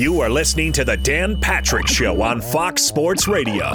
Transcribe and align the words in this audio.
You 0.00 0.22
are 0.22 0.30
listening 0.30 0.72
to 0.72 0.84
the 0.86 0.96
Dan 0.96 1.38
Patrick 1.42 1.86
Show 1.86 2.22
on 2.22 2.40
Fox 2.40 2.80
Sports 2.80 3.28
Radio. 3.28 3.70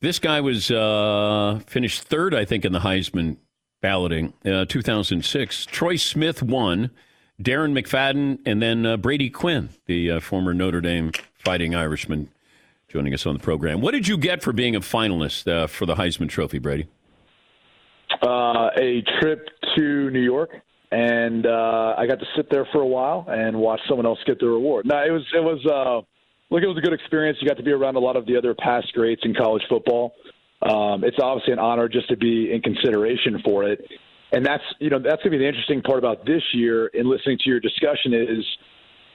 This 0.00 0.18
guy 0.18 0.40
was 0.40 0.70
uh, 0.70 1.60
finished 1.66 2.04
third, 2.04 2.34
I 2.34 2.46
think, 2.46 2.64
in 2.64 2.72
the 2.72 2.78
Heisman 2.78 3.36
balloting, 3.82 4.32
uh, 4.46 4.64
2006. 4.64 5.66
Troy 5.66 5.96
Smith 5.96 6.42
won, 6.42 6.90
Darren 7.42 7.78
McFadden, 7.78 8.38
and 8.46 8.62
then 8.62 8.86
uh, 8.86 8.96
Brady 8.96 9.28
Quinn, 9.28 9.68
the 9.84 10.12
uh, 10.12 10.20
former 10.20 10.54
Notre 10.54 10.80
Dame 10.80 11.12
Fighting 11.44 11.74
Irishman, 11.74 12.30
joining 12.88 13.12
us 13.12 13.26
on 13.26 13.34
the 13.34 13.40
program. 13.40 13.82
What 13.82 13.90
did 13.90 14.08
you 14.08 14.16
get 14.16 14.42
for 14.42 14.54
being 14.54 14.74
a 14.74 14.80
finalist 14.80 15.46
uh, 15.46 15.66
for 15.66 15.84
the 15.84 15.96
Heisman 15.96 16.30
Trophy, 16.30 16.58
Brady? 16.58 16.88
Uh, 18.22 18.70
a 18.78 19.02
trip 19.20 19.46
to 19.76 20.08
New 20.08 20.22
York 20.22 20.62
and 20.90 21.46
uh, 21.46 21.94
I 21.98 22.06
got 22.06 22.18
to 22.20 22.26
sit 22.36 22.50
there 22.50 22.66
for 22.72 22.80
a 22.80 22.86
while 22.86 23.26
and 23.28 23.56
watch 23.56 23.80
someone 23.88 24.06
else 24.06 24.18
get 24.26 24.40
the 24.40 24.46
reward. 24.46 24.86
No, 24.86 24.96
it 24.96 25.10
was 25.10 25.24
it 25.34 25.42
was 25.42 25.64
uh, 25.66 26.06
look, 26.50 26.62
it 26.62 26.66
was 26.66 26.78
a 26.78 26.80
good 26.80 26.94
experience. 26.94 27.38
You 27.40 27.48
got 27.48 27.58
to 27.58 27.62
be 27.62 27.72
around 27.72 27.96
a 27.96 28.00
lot 28.00 28.16
of 28.16 28.26
the 28.26 28.36
other 28.36 28.54
past 28.54 28.92
greats 28.94 29.22
in 29.24 29.34
college 29.34 29.62
football. 29.68 30.14
Um, 30.62 31.04
it's 31.04 31.18
obviously 31.22 31.52
an 31.52 31.58
honor 31.58 31.88
just 31.88 32.08
to 32.08 32.16
be 32.16 32.52
in 32.52 32.62
consideration 32.62 33.40
for 33.44 33.64
it, 33.64 33.80
and 34.32 34.44
that's 34.44 34.64
you 34.80 34.90
know 34.90 34.98
that's 34.98 35.22
gonna 35.22 35.30
be 35.30 35.38
the 35.38 35.46
interesting 35.46 35.82
part 35.82 35.98
about 35.98 36.24
this 36.26 36.42
year. 36.52 36.86
In 36.88 37.08
listening 37.08 37.38
to 37.44 37.50
your 37.50 37.60
discussion 37.60 38.14
is, 38.14 38.44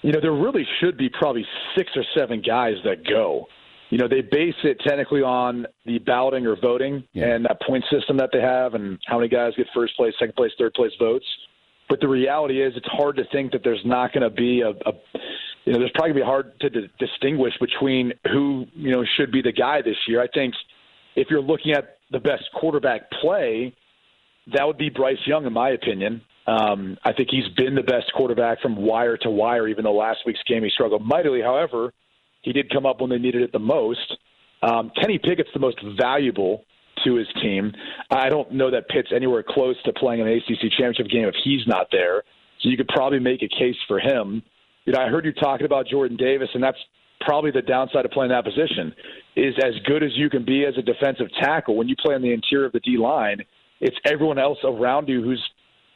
you 0.04 0.12
know, 0.12 0.22
there 0.22 0.32
really 0.32 0.66
should 0.80 0.98
be 0.98 1.10
probably 1.10 1.46
six 1.76 1.90
or 1.96 2.04
seven 2.18 2.42
guys 2.42 2.76
that 2.86 3.06
go. 3.08 3.48
You 3.90 3.98
know, 4.00 4.08
they 4.08 4.22
base 4.22 4.56
it 4.64 4.80
technically 4.80 5.22
on 5.22 5.68
the 5.86 6.00
balloting 6.00 6.48
or 6.48 6.56
voting 6.60 7.04
yeah. 7.14 7.28
and 7.28 7.46
that 7.46 7.62
point 7.62 7.84
system 7.92 8.18
that 8.18 8.30
they 8.32 8.42
have, 8.42 8.74
and 8.74 8.98
how 9.06 9.18
many 9.18 9.28
guys 9.28 9.52
get 9.58 9.68
first 9.76 9.96
place, 9.98 10.14
second 10.18 10.36
place, 10.36 10.52
third 10.58 10.74
place 10.74 10.92
votes. 10.98 11.26
But 11.90 12.00
the 12.00 12.08
reality 12.08 12.62
is, 12.62 12.74
it's 12.76 12.88
hard 12.88 13.18
to 13.18 13.24
think 13.32 13.52
that 13.52 13.62
there's 13.64 13.82
not 13.86 14.14
going 14.14 14.24
to 14.24 14.30
be 14.30 14.62
a, 14.62 14.70
a 14.70 14.94
you 15.66 15.74
know, 15.74 15.80
there's 15.80 15.92
probably 15.94 16.14
going 16.14 16.20
to 16.20 16.22
be 16.22 16.26
hard 16.26 16.60
to 16.62 16.70
d- 16.70 16.92
distinguish 17.00 17.54
between 17.60 18.14
who, 18.32 18.66
you 18.74 18.92
know, 18.92 19.04
should 19.18 19.32
be 19.32 19.42
the 19.42 19.52
guy 19.52 19.82
this 19.82 19.96
year. 20.08 20.22
I 20.22 20.28
think 20.28 20.54
if 21.16 21.28
you're 21.30 21.42
looking 21.42 21.74
at 21.74 21.98
the 22.12 22.20
best 22.20 22.44
quarterback 22.54 23.10
play, 23.22 23.74
that 24.54 24.66
would 24.66 24.78
be 24.78 24.90
Bryce 24.90 25.18
Young, 25.26 25.46
in 25.46 25.54
my 25.54 25.70
opinion. 25.70 26.22
Um, 26.48 26.98
I 27.06 27.14
think 27.14 27.30
he's 27.32 27.48
been 27.56 27.76
the 27.76 27.84
best 27.84 28.12
quarterback 28.14 28.62
from 28.62 28.76
wire 28.76 29.16
to 29.18 29.30
wire, 29.30 29.68
even 29.68 29.86
though 29.86 29.96
last 29.96 30.20
week's 30.26 30.44
game 30.48 30.64
he 30.64 30.70
struggled 30.70 31.06
mightily. 31.06 31.42
However, 31.42 31.94
he 32.42 32.52
did 32.52 32.70
come 32.70 32.86
up 32.86 33.00
when 33.00 33.10
they 33.10 33.18
needed 33.18 33.42
it 33.42 33.54
the 33.54 33.60
most. 33.60 34.18
Um, 34.62 34.92
Kenny 35.00 35.18
Pickett's 35.18 35.50
the 35.54 35.60
most 35.60 35.78
valuable 35.98 36.66
to 37.06 37.16
his 37.16 37.28
team. 37.42 37.72
I 38.10 38.30
don't 38.30 38.52
know 38.52 38.72
that 38.72 38.90
Pitt's 38.90 39.10
anywhere 39.16 39.44
close 39.48 39.76
to 39.84 39.94
playing 39.94 40.22
an 40.22 40.28
ACC 40.28 40.72
championship 40.72 41.08
game 41.10 41.28
if 41.28 41.36
he's 41.44 41.66
not 41.68 41.88
there. 41.92 42.24
So 42.62 42.70
you 42.70 42.78
could 42.78 42.88
probably 42.88 43.20
make 43.20 43.44
a 43.44 43.48
case 43.48 43.76
for 43.88 44.00
him. 44.00 44.42
You 44.86 44.94
know, 44.94 45.02
I 45.02 45.10
heard 45.10 45.26
you 45.26 45.34
talking 45.34 45.66
about 45.66 45.88
Jordan 45.88 46.18
Davis, 46.18 46.50
and 46.54 46.64
that's 46.64 46.78
probably 47.22 47.52
the 47.52 47.62
downside 47.62 48.06
of 48.06 48.12
playing 48.12 48.32
that 48.32 48.44
position. 48.44 48.94
Is 49.36 49.56
as 49.64 49.74
good 49.86 50.04
as 50.04 50.12
you 50.16 50.30
can 50.30 50.46
be 50.46 50.66
as 50.66 50.76
a 50.78 50.82
defensive 50.82 51.28
tackle 51.42 51.76
when 51.76 51.88
you 51.88 51.96
play 51.96 52.16
on 52.16 52.22
the 52.22 52.32
interior 52.32 52.66
of 52.66 52.74
the 52.74 52.80
D 52.80 52.98
line. 52.98 53.38
It's 53.82 53.96
everyone 54.06 54.38
else 54.38 54.60
around 54.64 55.10
you 55.10 55.22
who's 55.24 55.44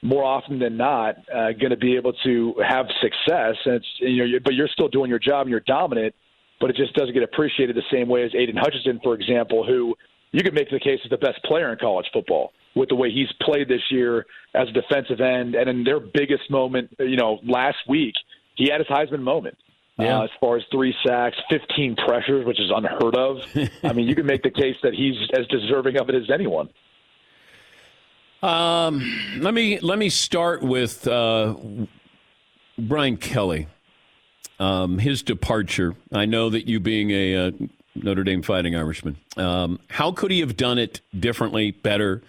more 0.02 0.24
often 0.24 0.60
than 0.60 0.78
not 0.78 1.16
uh, 1.34 1.52
going 1.54 1.70
to 1.70 1.78
be 1.78 1.96
able 1.96 2.14
to 2.24 2.56
have 2.68 2.86
success. 3.02 3.56
And 3.66 3.76
it's 3.76 3.88
you 4.00 4.28
know, 4.28 4.40
but 4.44 4.54
you're 4.54 4.70
still 4.70 4.88
doing 4.88 5.10
your 5.10 5.20
job 5.20 5.42
and 5.42 5.52
you're 5.52 5.60
dominant, 5.62 6.14
but 6.60 6.70
it 6.70 6.76
just 6.76 6.94
doesn't 6.94 7.14
get 7.14 7.24
appreciated 7.24 7.76
the 7.76 7.84
same 7.92 8.08
way 8.08 8.24
as 8.24 8.32
Aidan 8.36 8.58
Hutchinson, 8.58 9.00
for 9.04 9.16
example, 9.16 9.66
who 9.66 9.96
you 10.32 10.44
could 10.44 10.54
make 10.54 10.70
the 10.70 10.80
case 10.80 11.00
as 11.04 11.10
the 11.10 11.18
best 11.18 11.44
player 11.44 11.72
in 11.72 11.80
college 11.80 12.08
football 12.14 12.52
with 12.76 12.90
the 12.90 12.96
way 12.96 13.12
he's 13.12 13.32
played 13.42 13.68
this 13.68 13.82
year 13.90 14.26
as 14.54 14.68
a 14.70 14.72
defensive 14.72 15.22
end. 15.22 15.56
And 15.56 15.70
in 15.70 15.84
their 15.84 16.00
biggest 16.00 16.50
moment, 16.50 16.96
you 17.00 17.16
know, 17.16 17.40
last 17.44 17.78
week, 17.88 18.14
he 18.56 18.70
had 18.70 18.80
his 18.80 18.88
Heisman 18.88 19.22
moment. 19.22 19.58
Yeah. 20.00 20.20
Uh, 20.20 20.24
as 20.26 20.30
far 20.40 20.58
as 20.58 20.64
three 20.72 20.94
sacks, 21.04 21.36
15 21.50 21.96
pressures, 21.96 22.46
which 22.46 22.60
is 22.60 22.70
unheard 22.74 23.16
of. 23.16 23.38
I 23.84 23.94
mean, 23.94 24.08
you 24.08 24.14
can 24.14 24.28
make 24.28 24.44
the 24.44 24.52
case 24.52 24.76
that 24.84 24.94
he's 24.94 25.16
as 25.34 25.48
deserving 25.48 25.98
of 25.98 26.08
it 26.10 26.16
as 26.16 26.30
anyone. 26.32 26.70
Um, 28.44 29.40
let 29.40 29.56
me 29.56 29.80
let 29.80 29.98
me 29.98 30.10
start 30.10 30.62
with 30.62 31.08
uh, 31.08 31.56
Brian 32.78 33.18
Kelly. 33.18 33.68
Um, 34.60 35.00
his 35.00 35.22
departure. 35.22 35.96
I 36.12 36.26
know 36.26 36.50
that 36.50 36.68
you, 36.68 36.80
being 36.80 37.12
a 37.12 37.36
uh, 37.36 37.52
Notre 38.04 38.24
Dame 38.24 38.42
Fighting 38.42 38.76
Irishman. 38.76 39.18
Um, 39.36 39.80
how 39.90 40.12
could 40.12 40.32
he 40.32 40.40
have 40.42 40.58
done 40.58 40.78
it 40.78 41.02
differently, 41.18 41.72
better, 41.72 42.22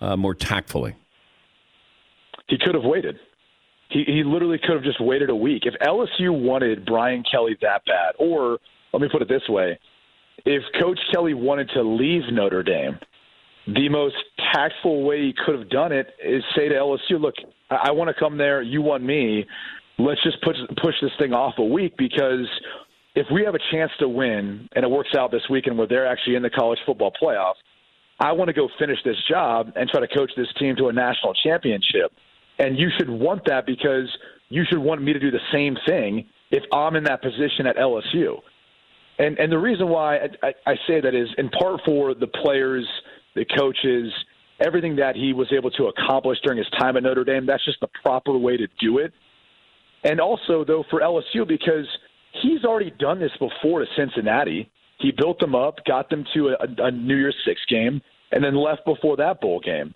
uh, 0.00 0.16
more 0.16 0.34
tactfully? 0.34 0.94
He 2.48 2.58
could 2.58 2.74
have 2.74 2.84
waited. 2.84 3.18
He, 3.90 4.04
he 4.06 4.22
literally 4.24 4.58
could 4.58 4.74
have 4.74 4.84
just 4.84 5.00
waited 5.00 5.30
a 5.30 5.36
week. 5.36 5.64
If 5.66 5.74
LSU 5.80 6.30
wanted 6.30 6.84
Brian 6.84 7.22
Kelly 7.30 7.56
that 7.62 7.84
bad, 7.86 8.14
or 8.18 8.58
let 8.92 9.02
me 9.02 9.08
put 9.10 9.22
it 9.22 9.28
this 9.28 9.48
way 9.48 9.78
if 10.44 10.62
Coach 10.80 10.98
Kelly 11.12 11.34
wanted 11.34 11.70
to 11.70 11.82
leave 11.82 12.22
Notre 12.30 12.62
Dame, 12.62 12.98
the 13.66 13.88
most 13.88 14.16
tactful 14.52 15.04
way 15.04 15.22
he 15.22 15.34
could 15.44 15.58
have 15.58 15.70
done 15.70 15.92
it 15.92 16.08
is 16.22 16.42
say 16.54 16.68
to 16.68 16.74
LSU, 16.74 17.20
look, 17.20 17.34
I, 17.70 17.88
I 17.88 17.90
want 17.92 18.08
to 18.08 18.14
come 18.18 18.36
there. 18.36 18.62
You 18.62 18.82
want 18.82 19.02
me. 19.02 19.46
Let's 19.98 20.22
just 20.22 20.42
push, 20.42 20.56
push 20.82 20.94
this 21.00 21.12
thing 21.18 21.32
off 21.32 21.54
a 21.58 21.64
week 21.64 21.96
because 21.96 22.46
if 23.14 23.26
we 23.32 23.44
have 23.44 23.54
a 23.54 23.60
chance 23.70 23.92
to 24.00 24.08
win 24.08 24.68
and 24.74 24.84
it 24.84 24.90
works 24.90 25.10
out 25.16 25.30
this 25.30 25.42
weekend 25.48 25.78
where 25.78 25.86
they're 25.86 26.06
actually 26.06 26.34
in 26.34 26.42
the 26.42 26.50
college 26.50 26.78
football 26.84 27.12
playoff, 27.20 27.54
I 28.18 28.32
want 28.32 28.48
to 28.48 28.52
go 28.52 28.68
finish 28.78 28.98
this 29.04 29.16
job 29.28 29.72
and 29.76 29.88
try 29.88 30.00
to 30.00 30.08
coach 30.08 30.30
this 30.36 30.48
team 30.58 30.76
to 30.76 30.88
a 30.88 30.92
national 30.92 31.34
championship. 31.34 32.12
And 32.58 32.78
you 32.78 32.88
should 32.96 33.08
want 33.08 33.44
that 33.46 33.66
because 33.66 34.08
you 34.48 34.64
should 34.68 34.78
want 34.78 35.02
me 35.02 35.12
to 35.12 35.18
do 35.18 35.30
the 35.30 35.40
same 35.52 35.76
thing 35.86 36.26
if 36.50 36.62
I'm 36.72 36.96
in 36.96 37.04
that 37.04 37.22
position 37.22 37.66
at 37.66 37.76
LSU. 37.76 38.36
And 39.18 39.38
and 39.38 39.50
the 39.50 39.58
reason 39.58 39.88
why 39.88 40.16
I, 40.16 40.28
I, 40.42 40.52
I 40.66 40.74
say 40.88 41.00
that 41.00 41.14
is 41.14 41.28
in 41.38 41.48
part 41.50 41.80
for 41.84 42.14
the 42.14 42.26
players, 42.26 42.86
the 43.36 43.44
coaches, 43.44 44.12
everything 44.64 44.96
that 44.96 45.14
he 45.14 45.32
was 45.32 45.52
able 45.56 45.70
to 45.72 45.86
accomplish 45.86 46.38
during 46.42 46.58
his 46.58 46.68
time 46.78 46.96
at 46.96 47.04
Notre 47.04 47.24
Dame. 47.24 47.46
That's 47.46 47.64
just 47.64 47.80
the 47.80 47.88
proper 48.02 48.36
way 48.36 48.56
to 48.56 48.66
do 48.80 48.98
it. 48.98 49.12
And 50.02 50.20
also 50.20 50.64
though 50.64 50.84
for 50.90 51.00
LSU 51.00 51.46
because– 51.46 51.86
he's 52.42 52.64
already 52.64 52.90
done 52.98 53.20
this 53.20 53.32
before 53.38 53.80
to 53.80 53.86
Cincinnati. 53.96 54.70
He 54.98 55.12
built 55.12 55.38
them 55.38 55.54
up, 55.54 55.84
got 55.86 56.10
them 56.10 56.24
to 56.34 56.48
a, 56.48 56.84
a 56.86 56.90
New 56.90 57.16
Year's 57.16 57.36
Six 57.46 57.60
game, 57.68 58.00
and 58.32 58.42
then 58.42 58.54
left 58.54 58.84
before 58.84 59.16
that 59.16 59.40
bowl 59.40 59.60
game. 59.60 59.94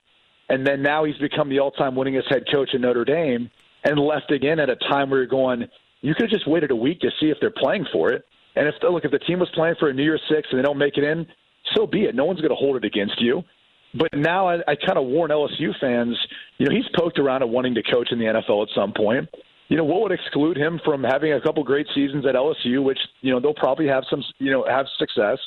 And 0.48 0.66
then 0.66 0.82
now 0.82 1.04
he's 1.04 1.16
become 1.16 1.48
the 1.48 1.58
all-time 1.58 1.94
winningest 1.94 2.30
head 2.30 2.44
coach 2.52 2.70
in 2.72 2.80
Notre 2.80 3.04
Dame, 3.04 3.50
and 3.84 3.98
left 3.98 4.30
again 4.32 4.58
at 4.58 4.70
a 4.70 4.76
time 4.76 5.10
where 5.10 5.20
you're 5.20 5.28
going. 5.28 5.68
You 6.00 6.14
could 6.14 6.30
have 6.30 6.30
just 6.30 6.48
waited 6.48 6.70
a 6.70 6.76
week 6.76 7.00
to 7.00 7.10
see 7.20 7.26
if 7.26 7.38
they're 7.40 7.50
playing 7.50 7.86
for 7.92 8.12
it. 8.12 8.24
And 8.56 8.66
if 8.66 8.74
look, 8.82 9.04
if 9.04 9.10
the 9.10 9.18
team 9.18 9.38
was 9.38 9.48
playing 9.54 9.76
for 9.78 9.88
a 9.88 9.94
New 9.94 10.02
Year's 10.02 10.22
Six 10.28 10.48
and 10.50 10.58
they 10.58 10.62
don't 10.62 10.78
make 10.78 10.96
it 10.96 11.04
in, 11.04 11.26
so 11.74 11.86
be 11.86 12.04
it. 12.04 12.14
No 12.14 12.24
one's 12.24 12.40
going 12.40 12.50
to 12.50 12.56
hold 12.56 12.76
it 12.76 12.84
against 12.84 13.20
you. 13.20 13.42
But 13.94 14.08
now 14.14 14.48
I, 14.48 14.56
I 14.66 14.74
kind 14.74 14.98
of 14.98 15.06
warn 15.06 15.30
LSU 15.30 15.78
fans. 15.80 16.16
You 16.58 16.66
know, 16.66 16.74
he's 16.74 16.88
poked 16.98 17.18
around 17.18 17.42
at 17.42 17.48
wanting 17.48 17.74
to 17.74 17.82
coach 17.82 18.08
in 18.10 18.18
the 18.18 18.26
NFL 18.26 18.62
at 18.62 18.68
some 18.74 18.92
point 18.92 19.28
you 19.68 19.76
know, 19.76 19.84
what 19.84 20.02
would 20.02 20.12
exclude 20.12 20.56
him 20.56 20.80
from 20.84 21.04
having 21.04 21.32
a 21.32 21.40
couple 21.40 21.62
great 21.62 21.86
seasons 21.94 22.24
at 22.26 22.34
LSU, 22.34 22.82
which 22.82 22.98
you 23.20 23.32
know 23.32 23.38
they'll 23.38 23.54
probably 23.54 23.86
have 23.86 24.04
some, 24.10 24.24
you 24.38 24.50
know, 24.50 24.64
have 24.68 24.86
success, 24.98 25.38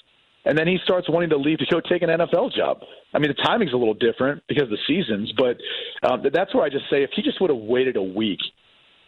and 0.45 0.57
then 0.57 0.67
he 0.67 0.77
starts 0.83 1.09
wanting 1.09 1.29
to 1.29 1.37
leave 1.37 1.57
to 1.57 1.65
go 1.65 1.81
take 1.81 2.03
an 2.03 2.09
NFL 2.09 2.53
job. 2.55 2.77
I 3.13 3.19
mean, 3.19 3.33
the 3.35 3.43
timing's 3.43 3.73
a 3.73 3.77
little 3.77 3.95
different 3.95 4.43
because 4.47 4.63
of 4.63 4.69
the 4.69 4.77
seasons, 4.87 5.33
but 5.37 5.57
um, 6.07 6.23
that's 6.33 6.53
where 6.53 6.63
I 6.63 6.69
just 6.69 6.85
say 6.89 7.03
if 7.03 7.09
he 7.15 7.21
just 7.23 7.41
would 7.41 7.49
have 7.49 7.59
waited 7.59 7.97
a 7.97 8.03
week, 8.03 8.39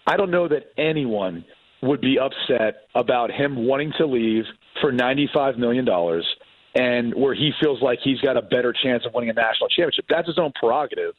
I 0.07 0.18
don't 0.18 0.31
know 0.31 0.47
that 0.47 0.72
anyone 0.78 1.46
would 1.84 2.02
be 2.02 2.18
upset 2.18 2.88
about 2.96 3.31
him 3.31 3.68
wanting 3.68 3.94
to 4.00 4.07
leave 4.07 4.46
for 4.81 4.91
ninety-five 4.91 5.57
million 5.57 5.85
dollars 5.85 6.25
and 6.75 7.13
where 7.13 7.35
he 7.35 7.52
feels 7.62 7.81
like 7.84 8.00
he's 8.03 8.19
got 8.22 8.35
a 8.35 8.41
better 8.41 8.73
chance 8.73 9.06
of 9.06 9.13
winning 9.13 9.29
a 9.29 9.34
national 9.34 9.69
championship. 9.69 10.06
That's 10.09 10.28
his 10.28 10.40
own 10.40 10.52
prerogative. 10.59 11.13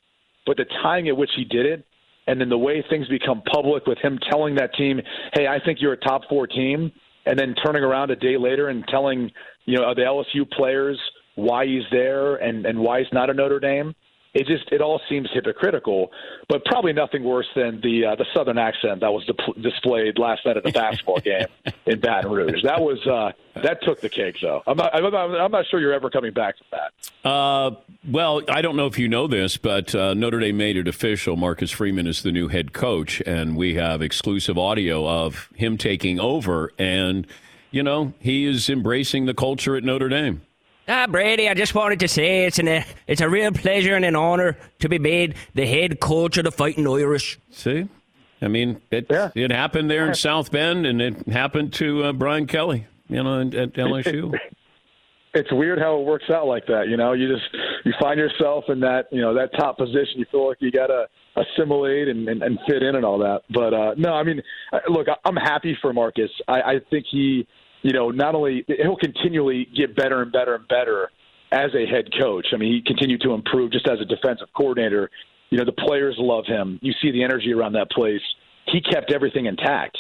But 0.46 0.56
the 0.56 0.64
timing 0.82 1.08
at 1.08 1.16
which 1.16 1.30
he 1.36 1.44
did 1.44 1.64
it 1.64 1.86
and 2.26 2.40
then 2.40 2.48
the 2.48 2.58
way 2.58 2.84
things 2.88 3.06
become 3.08 3.42
public 3.52 3.86
with 3.86 3.98
him 3.98 4.18
telling 4.30 4.54
that 4.56 4.74
team, 4.74 5.00
"Hey, 5.34 5.46
I 5.46 5.58
think 5.58 5.80
you're 5.80 5.92
a 5.92 5.96
top 5.96 6.22
four 6.28 6.46
team," 6.46 6.92
and 7.26 7.38
then 7.38 7.54
turning 7.64 7.82
around 7.82 8.10
a 8.10 8.16
day 8.16 8.36
later 8.36 8.68
and 8.68 8.86
telling 8.88 9.30
you 9.66 9.78
know 9.78 9.94
the 9.94 10.02
LSU 10.02 10.44
players 10.44 11.00
why 11.34 11.66
he's 11.66 11.84
there 11.90 12.36
and 12.36 12.66
and 12.66 12.78
why 12.78 13.00
he's 13.00 13.12
not 13.12 13.30
a 13.30 13.34
Notre 13.34 13.60
Dame 13.60 13.94
it 14.34 14.46
just 14.46 14.70
it 14.72 14.80
all 14.80 15.00
seems 15.08 15.28
hypocritical, 15.32 16.10
but 16.48 16.64
probably 16.64 16.92
nothing 16.92 17.22
worse 17.22 17.46
than 17.54 17.80
the 17.80 18.04
uh, 18.04 18.14
the 18.16 18.26
southern 18.34 18.58
accent 18.58 19.00
that 19.00 19.12
was 19.12 19.24
di- 19.24 19.62
displayed 19.62 20.18
last 20.18 20.44
night 20.44 20.56
at 20.56 20.64
the 20.64 20.72
basketball 20.72 21.18
game 21.24 21.46
in 21.86 22.00
Baton 22.00 22.30
Rouge. 22.30 22.62
That 22.64 22.80
was 22.80 23.04
uh, 23.06 23.32
that 23.62 23.82
took 23.82 24.00
the 24.00 24.08
cake, 24.08 24.36
though. 24.42 24.62
I'm 24.66 24.76
not, 24.76 24.94
I'm 24.94 25.02
not, 25.10 25.40
I'm 25.40 25.50
not 25.52 25.66
sure 25.70 25.80
you're 25.80 25.92
ever 25.92 26.10
coming 26.10 26.32
back 26.32 26.56
from 26.58 26.66
that. 26.72 27.28
Uh, 27.28 27.76
well, 28.10 28.42
I 28.48 28.60
don't 28.60 28.76
know 28.76 28.86
if 28.86 28.98
you 28.98 29.08
know 29.08 29.28
this, 29.28 29.56
but 29.56 29.94
uh, 29.94 30.14
Notre 30.14 30.40
Dame 30.40 30.56
made 30.56 30.76
it 30.76 30.88
official. 30.88 31.36
Marcus 31.36 31.70
Freeman 31.70 32.06
is 32.06 32.22
the 32.22 32.32
new 32.32 32.48
head 32.48 32.72
coach, 32.72 33.22
and 33.24 33.56
we 33.56 33.74
have 33.74 34.02
exclusive 34.02 34.58
audio 34.58 35.08
of 35.08 35.48
him 35.54 35.78
taking 35.78 36.18
over. 36.18 36.72
And 36.78 37.26
you 37.70 37.82
know, 37.82 38.14
he 38.18 38.46
is 38.46 38.68
embracing 38.68 39.26
the 39.26 39.34
culture 39.34 39.76
at 39.76 39.84
Notre 39.84 40.08
Dame. 40.08 40.42
Ah, 40.86 41.06
Brady, 41.06 41.48
I 41.48 41.54
just 41.54 41.74
wanted 41.74 42.00
to 42.00 42.08
say 42.08 42.44
it's 42.44 42.58
an 42.58 42.68
uh, 42.68 42.84
it's 43.06 43.20
a 43.22 43.28
real 43.28 43.50
pleasure 43.52 43.94
and 43.94 44.04
an 44.04 44.14
honour 44.16 44.56
to 44.80 44.88
be 44.88 44.98
made 44.98 45.34
the 45.54 45.66
head 45.66 45.98
coach 46.00 46.36
of 46.36 46.44
the 46.44 46.50
Fighting 46.50 46.86
Irish. 46.86 47.38
See, 47.50 47.88
I 48.42 48.48
mean, 48.48 48.80
it 48.90 49.06
Yeah. 49.10 49.30
it 49.34 49.50
happened 49.50 49.90
there 49.90 50.06
in 50.06 50.14
South 50.14 50.50
Bend, 50.50 50.84
and 50.86 51.00
it 51.00 51.26
happened 51.28 51.72
to 51.74 52.04
uh, 52.04 52.12
Brian 52.12 52.46
Kelly, 52.46 52.86
you 53.08 53.22
know, 53.22 53.40
at, 53.40 53.54
at 53.54 53.72
LSU. 53.72 54.38
it's 55.32 55.50
weird 55.52 55.78
how 55.78 55.98
it 56.00 56.04
works 56.04 56.28
out 56.28 56.46
like 56.46 56.66
that. 56.66 56.88
You 56.88 56.98
know, 56.98 57.12
you 57.14 57.32
just 57.34 57.46
you 57.86 57.92
find 57.98 58.18
yourself 58.18 58.64
in 58.68 58.80
that 58.80 59.06
you 59.10 59.22
know 59.22 59.32
that 59.34 59.52
top 59.58 59.78
position. 59.78 60.16
You 60.18 60.26
feel 60.30 60.46
like 60.48 60.58
you 60.60 60.70
got 60.70 60.88
to 60.88 61.06
assimilate 61.36 62.08
and, 62.08 62.28
and, 62.28 62.42
and 62.42 62.58
fit 62.68 62.82
in 62.82 62.94
and 62.94 63.04
all 63.06 63.18
that. 63.20 63.40
But 63.48 63.72
uh, 63.72 63.94
no, 63.96 64.12
I 64.12 64.22
mean, 64.22 64.42
uh, 64.72 64.80
look, 64.88 65.08
I- 65.08 65.16
I'm 65.24 65.34
happy 65.36 65.76
for 65.80 65.94
Marcus. 65.94 66.30
I, 66.46 66.60
I 66.60 66.74
think 66.90 67.06
he, 67.10 67.46
you 67.84 67.92
know, 67.92 68.10
not 68.10 68.34
only 68.34 68.64
he'll 68.66 68.96
continually 68.96 69.68
get 69.76 69.94
better 69.94 70.22
and 70.22 70.32
better 70.32 70.54
and 70.54 70.66
better 70.66 71.10
as 71.52 71.70
a 71.74 71.86
head 71.86 72.06
coach. 72.18 72.46
I 72.52 72.56
mean, 72.56 72.72
he 72.72 72.82
continued 72.82 73.20
to 73.20 73.32
improve 73.32 73.72
just 73.72 73.86
as 73.86 74.00
a 74.00 74.06
defensive 74.06 74.48
coordinator. 74.56 75.10
You 75.50 75.58
know, 75.58 75.66
the 75.66 75.72
players 75.86 76.16
love 76.18 76.46
him. 76.46 76.80
You 76.82 76.94
see 77.02 77.12
the 77.12 77.22
energy 77.22 77.52
around 77.52 77.74
that 77.74 77.90
place. 77.90 78.22
He 78.72 78.80
kept 78.80 79.12
everything 79.12 79.44
intact. 79.44 79.98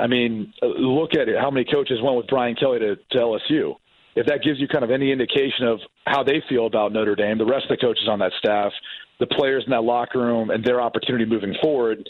I 0.00 0.06
mean, 0.06 0.54
look 0.62 1.10
at 1.12 1.28
it. 1.28 1.36
How 1.38 1.50
many 1.50 1.66
coaches 1.70 1.98
went 2.02 2.16
with 2.16 2.26
Brian 2.28 2.56
Kelly 2.56 2.78
to, 2.78 2.96
to 2.96 3.18
LSU? 3.18 3.74
If 4.16 4.26
that 4.26 4.42
gives 4.42 4.58
you 4.58 4.66
kind 4.66 4.82
of 4.82 4.90
any 4.90 5.12
indication 5.12 5.66
of 5.66 5.80
how 6.06 6.24
they 6.24 6.42
feel 6.48 6.66
about 6.66 6.92
Notre 6.92 7.14
Dame, 7.14 7.36
the 7.36 7.44
rest 7.44 7.66
of 7.70 7.76
the 7.78 7.86
coaches 7.86 8.08
on 8.08 8.20
that 8.20 8.32
staff, 8.38 8.72
the 9.20 9.26
players 9.26 9.64
in 9.66 9.70
that 9.72 9.84
locker 9.84 10.18
room, 10.18 10.48
and 10.48 10.64
their 10.64 10.80
opportunity 10.80 11.26
moving 11.26 11.54
forward, 11.62 12.08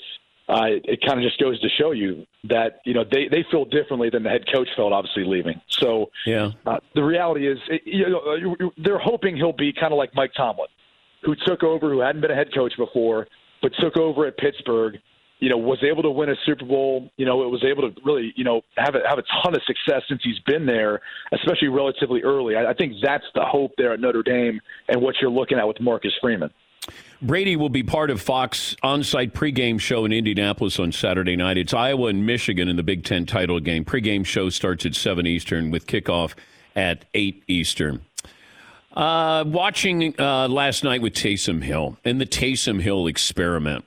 uh, 0.48 0.64
it, 0.64 0.82
it 0.84 1.00
kind 1.06 1.18
of 1.18 1.24
just 1.24 1.38
goes 1.40 1.60
to 1.60 1.68
show 1.78 1.90
you 1.92 2.26
that 2.44 2.80
you 2.84 2.94
know 2.94 3.04
they 3.10 3.28
they 3.30 3.44
feel 3.50 3.64
differently 3.64 4.08
than 4.10 4.22
the 4.22 4.30
head 4.30 4.44
coach 4.52 4.68
felt, 4.76 4.92
obviously 4.92 5.24
leaving. 5.24 5.60
So 5.68 6.10
Yeah. 6.26 6.52
uh, 6.66 6.78
the 6.94 7.02
reality 7.04 7.46
is, 7.46 7.58
it, 7.68 7.82
you 7.84 8.08
know, 8.08 8.34
you- 8.34 8.72
they're 8.78 8.98
hoping 8.98 9.36
he'll 9.36 9.52
be 9.52 9.72
kind 9.72 9.92
of 9.92 9.98
like 9.98 10.14
Mike 10.14 10.32
Tomlin, 10.34 10.68
who 11.22 11.34
took 11.46 11.62
over, 11.62 11.90
who 11.90 12.00
hadn't 12.00 12.22
been 12.22 12.30
a 12.30 12.34
head 12.34 12.54
coach 12.54 12.72
before, 12.78 13.28
but 13.62 13.72
took 13.78 13.96
over 13.98 14.26
at 14.26 14.36
Pittsburgh. 14.38 14.98
You 15.40 15.48
know, 15.50 15.56
was 15.56 15.78
able 15.84 16.02
to 16.02 16.10
win 16.10 16.30
a 16.30 16.34
Super 16.44 16.64
Bowl. 16.64 17.10
You 17.16 17.24
know, 17.24 17.44
it 17.44 17.48
was 17.50 17.62
able 17.62 17.88
to 17.88 17.94
really, 18.04 18.32
you 18.34 18.42
know, 18.42 18.62
have 18.76 18.96
a, 18.96 19.08
have 19.08 19.18
a 19.18 19.24
ton 19.44 19.54
of 19.54 19.62
success 19.66 20.02
since 20.08 20.20
he's 20.24 20.40
been 20.46 20.66
there, 20.66 21.00
especially 21.32 21.68
relatively 21.68 22.22
early. 22.24 22.56
I, 22.56 22.70
I 22.70 22.74
think 22.74 22.94
that's 23.00 23.22
the 23.36 23.44
hope 23.44 23.70
there 23.78 23.92
at 23.92 24.00
Notre 24.00 24.24
Dame, 24.24 24.60
and 24.88 25.00
what 25.00 25.14
you're 25.20 25.30
looking 25.30 25.56
at 25.56 25.68
with 25.68 25.80
Marcus 25.80 26.10
Freeman. 26.20 26.50
Brady 27.20 27.56
will 27.56 27.68
be 27.68 27.82
part 27.82 28.10
of 28.10 28.20
Fox 28.20 28.76
on-site 28.82 29.34
pregame 29.34 29.80
show 29.80 30.04
in 30.04 30.12
Indianapolis 30.12 30.78
on 30.78 30.92
Saturday 30.92 31.34
night. 31.36 31.58
It's 31.58 31.74
Iowa 31.74 32.08
and 32.08 32.24
Michigan 32.24 32.68
in 32.68 32.76
the 32.76 32.82
Big 32.82 33.04
Ten 33.04 33.26
title 33.26 33.58
game. 33.60 33.84
Pregame 33.84 34.24
show 34.24 34.50
starts 34.50 34.86
at 34.86 34.94
seven 34.94 35.26
Eastern 35.26 35.70
with 35.70 35.86
kickoff 35.86 36.34
at 36.76 37.04
eight 37.14 37.42
Eastern. 37.48 38.02
Uh, 38.92 39.44
watching 39.46 40.14
uh, 40.18 40.48
last 40.48 40.82
night 40.84 41.02
with 41.02 41.12
Taysom 41.14 41.62
Hill 41.62 41.96
and 42.04 42.20
the 42.20 42.26
Taysom 42.26 42.80
Hill 42.80 43.06
experiment. 43.06 43.84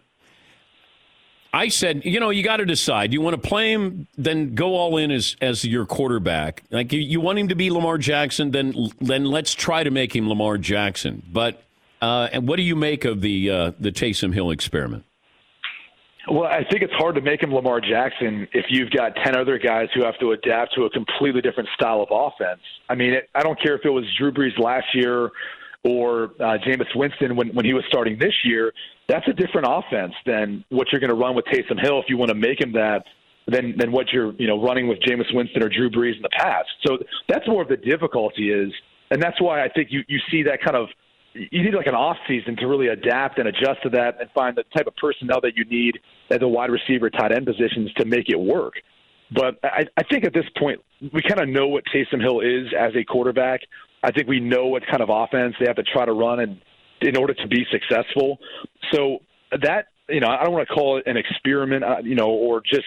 I 1.53 1.67
said, 1.67 2.05
you 2.05 2.19
know, 2.19 2.29
you 2.29 2.43
got 2.43 2.57
to 2.57 2.65
decide. 2.65 3.11
You 3.11 3.19
want 3.19 3.41
to 3.41 3.49
play 3.49 3.73
him, 3.73 4.07
then 4.17 4.55
go 4.55 4.75
all 4.75 4.95
in 4.95 5.11
as 5.11 5.35
as 5.41 5.65
your 5.65 5.85
quarterback. 5.85 6.63
Like 6.71 6.93
you, 6.93 6.99
you 7.01 7.19
want 7.19 7.39
him 7.39 7.49
to 7.49 7.55
be 7.55 7.69
Lamar 7.71 7.97
Jackson, 7.97 8.51
then 8.51 8.73
then 9.01 9.25
let's 9.25 9.53
try 9.53 9.83
to 9.83 9.91
make 9.91 10.15
him 10.15 10.29
Lamar 10.29 10.57
Jackson. 10.57 11.23
But 11.29 11.61
uh, 12.01 12.29
and 12.31 12.47
what 12.47 12.57
do 12.57 12.63
you 12.63 12.75
make 12.75 13.05
of 13.05 13.21
the 13.21 13.49
uh, 13.49 13.71
the 13.79 13.91
Taysom 13.91 14.33
Hill 14.33 14.51
experiment? 14.51 15.05
Well, 16.29 16.43
I 16.43 16.63
think 16.69 16.83
it's 16.83 16.93
hard 16.93 17.15
to 17.15 17.21
make 17.21 17.41
him 17.41 17.53
Lamar 17.53 17.81
Jackson 17.81 18.47
if 18.53 18.65
you've 18.69 18.91
got 18.91 19.15
10 19.25 19.35
other 19.35 19.57
guys 19.57 19.87
who 19.95 20.05
have 20.05 20.17
to 20.19 20.33
adapt 20.33 20.75
to 20.75 20.83
a 20.83 20.89
completely 20.91 21.41
different 21.41 21.67
style 21.73 22.01
of 22.01 22.09
offense. 22.11 22.61
I 22.89 22.95
mean, 22.95 23.13
it, 23.13 23.29
I 23.33 23.41
don't 23.41 23.59
care 23.59 23.75
if 23.75 23.81
it 23.85 23.89
was 23.89 24.05
Drew 24.19 24.31
Brees 24.31 24.57
last 24.59 24.85
year 24.93 25.31
or 25.83 26.25
uh, 26.39 26.59
Jameis 26.63 26.95
Winston 26.95 27.35
when, 27.35 27.49
when 27.55 27.65
he 27.65 27.73
was 27.73 27.83
starting 27.87 28.19
this 28.19 28.33
year. 28.43 28.71
That's 29.09 29.27
a 29.27 29.33
different 29.33 29.67
offense 29.67 30.13
than 30.25 30.63
what 30.69 30.87
you're 30.91 31.01
going 31.01 31.09
to 31.09 31.15
run 31.15 31.35
with 31.35 31.45
Taysom 31.45 31.81
Hill 31.81 31.99
if 31.99 32.05
you 32.07 32.17
want 32.17 32.29
to 32.29 32.35
make 32.35 32.61
him 32.61 32.71
that 32.73 33.03
than 33.47 33.75
than 33.77 33.91
what 33.91 34.13
you're 34.13 34.33
you 34.33 34.47
know 34.47 34.63
running 34.63 34.87
with 34.87 34.99
Jameis 34.99 35.33
Winston 35.33 35.63
or 35.63 35.69
Drew 35.69 35.89
Brees 35.89 36.15
in 36.15 36.21
the 36.21 36.29
past. 36.29 36.69
So 36.85 36.99
that's 37.27 37.47
more 37.47 37.63
of 37.63 37.67
the 37.67 37.77
difficulty 37.77 38.51
is, 38.51 38.71
and 39.09 39.21
that's 39.21 39.41
why 39.41 39.63
I 39.63 39.69
think 39.69 39.87
you 39.91 40.03
you 40.07 40.19
see 40.29 40.43
that 40.43 40.61
kind 40.63 40.77
of 40.77 40.87
you 41.33 41.63
need 41.63 41.73
like 41.73 41.87
an 41.87 41.95
off 41.95 42.17
season 42.27 42.55
to 42.57 42.67
really 42.67 42.87
adapt 42.87 43.39
and 43.39 43.47
adjust 43.47 43.83
to 43.83 43.89
that 43.89 44.19
and 44.19 44.29
find 44.31 44.57
the 44.57 44.63
type 44.75 44.87
of 44.87 44.95
personnel 44.95 45.39
that 45.41 45.53
you 45.55 45.65
need 45.65 45.99
at 46.29 46.39
the 46.39 46.47
wide 46.47 46.69
receiver, 46.69 47.09
tight 47.09 47.31
end 47.31 47.45
positions 47.45 47.91
to 47.93 48.05
make 48.05 48.29
it 48.29 48.39
work. 48.39 48.73
But 49.33 49.59
I, 49.63 49.85
I 49.97 50.03
think 50.03 50.25
at 50.25 50.33
this 50.33 50.45
point 50.57 50.81
we 51.13 51.21
kind 51.21 51.41
of 51.41 51.47
know 51.47 51.67
what 51.67 51.83
Taysom 51.93 52.21
Hill 52.21 52.41
is 52.41 52.73
as 52.77 52.93
a 52.95 53.03
quarterback. 53.03 53.61
I 54.03 54.11
think 54.11 54.27
we 54.27 54.39
know 54.39 54.67
what 54.67 54.83
kind 54.85 55.01
of 55.01 55.09
offense 55.09 55.55
they 55.59 55.67
have 55.67 55.77
to 55.77 55.83
try 55.83 56.05
to 56.05 56.13
run 56.13 56.39
and 56.39 56.61
in 57.01 57.17
order 57.17 57.33
to 57.33 57.47
be 57.47 57.65
successful. 57.71 58.39
So 58.93 59.19
that 59.51 59.87
you 60.09 60.19
know 60.19 60.27
I 60.27 60.43
don't 60.43 60.53
want 60.53 60.67
to 60.67 60.73
call 60.73 60.97
it 60.97 61.07
an 61.07 61.17
experiment, 61.17 61.83
uh, 61.83 61.97
you 62.03 62.15
know, 62.15 62.29
or 62.29 62.61
just 62.61 62.83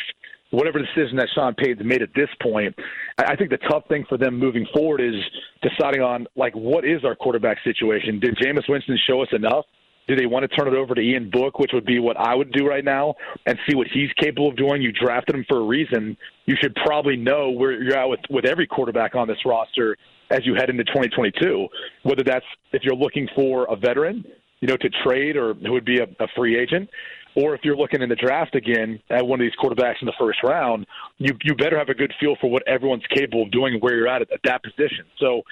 whatever 0.54 0.78
decision 0.78 1.16
that 1.16 1.28
Sean 1.34 1.54
Payton's 1.54 1.86
made 1.86 2.02
at 2.02 2.10
this 2.14 2.28
point, 2.42 2.74
I 3.18 3.36
think 3.36 3.50
the 3.50 3.58
tough 3.68 3.86
thing 3.88 4.04
for 4.08 4.18
them 4.18 4.38
moving 4.38 4.66
forward 4.74 5.00
is 5.00 5.14
deciding 5.62 6.02
on 6.02 6.26
like 6.36 6.54
what 6.54 6.84
is 6.84 7.04
our 7.04 7.14
quarterback 7.14 7.58
situation. 7.64 8.20
Did 8.20 8.36
Jameis 8.36 8.68
Winston 8.68 8.98
show 9.06 9.22
us 9.22 9.28
enough? 9.32 9.64
Do 10.06 10.16
they 10.16 10.26
want 10.26 10.48
to 10.48 10.54
turn 10.54 10.68
it 10.68 10.76
over 10.76 10.94
to 10.94 11.00
Ian 11.00 11.30
Book, 11.30 11.58
which 11.58 11.70
would 11.72 11.86
be 11.86 11.98
what 11.98 12.18
I 12.18 12.34
would 12.34 12.52
do 12.52 12.66
right 12.66 12.84
now, 12.84 13.14
and 13.46 13.58
see 13.68 13.74
what 13.74 13.86
he's 13.92 14.10
capable 14.20 14.48
of 14.48 14.56
doing? 14.56 14.82
You 14.82 14.92
drafted 14.92 15.34
him 15.34 15.46
for 15.48 15.58
a 15.58 15.64
reason. 15.64 16.16
You 16.44 16.56
should 16.60 16.74
probably 16.74 17.16
know 17.16 17.50
where 17.50 17.72
you're 17.82 17.96
at 17.96 18.04
with, 18.04 18.20
with 18.28 18.44
every 18.44 18.66
quarterback 18.66 19.14
on 19.14 19.26
this 19.26 19.38
roster 19.46 19.96
as 20.30 20.40
you 20.44 20.54
head 20.54 20.68
into 20.68 20.84
2022. 20.84 21.66
Whether 22.02 22.22
that's 22.22 22.44
if 22.72 22.82
you're 22.82 22.94
looking 22.94 23.28
for 23.34 23.64
a 23.70 23.76
veteran, 23.76 24.24
you 24.60 24.68
know, 24.68 24.76
to 24.76 24.90
trade 25.04 25.36
or 25.36 25.54
who 25.54 25.72
would 25.72 25.86
be 25.86 26.00
a, 26.00 26.04
a 26.22 26.28
free 26.36 26.58
agent, 26.58 26.90
or 27.36 27.54
if 27.54 27.62
you're 27.64 27.76
looking 27.76 28.02
in 28.02 28.08
the 28.08 28.16
draft 28.16 28.54
again 28.54 29.00
at 29.10 29.26
one 29.26 29.40
of 29.40 29.44
these 29.44 29.56
quarterbacks 29.62 30.00
in 30.00 30.06
the 30.06 30.12
first 30.18 30.38
round, 30.42 30.86
you 31.18 31.36
you 31.42 31.54
better 31.54 31.78
have 31.78 31.88
a 31.88 31.94
good 31.94 32.12
feel 32.20 32.36
for 32.40 32.50
what 32.50 32.66
everyone's 32.66 33.06
capable 33.14 33.42
of 33.42 33.50
doing 33.50 33.74
and 33.74 33.82
where 33.82 33.96
you're 33.96 34.08
at 34.08 34.22
at, 34.22 34.32
at 34.32 34.40
that 34.44 34.62
position. 34.62 35.04
So 35.18 35.42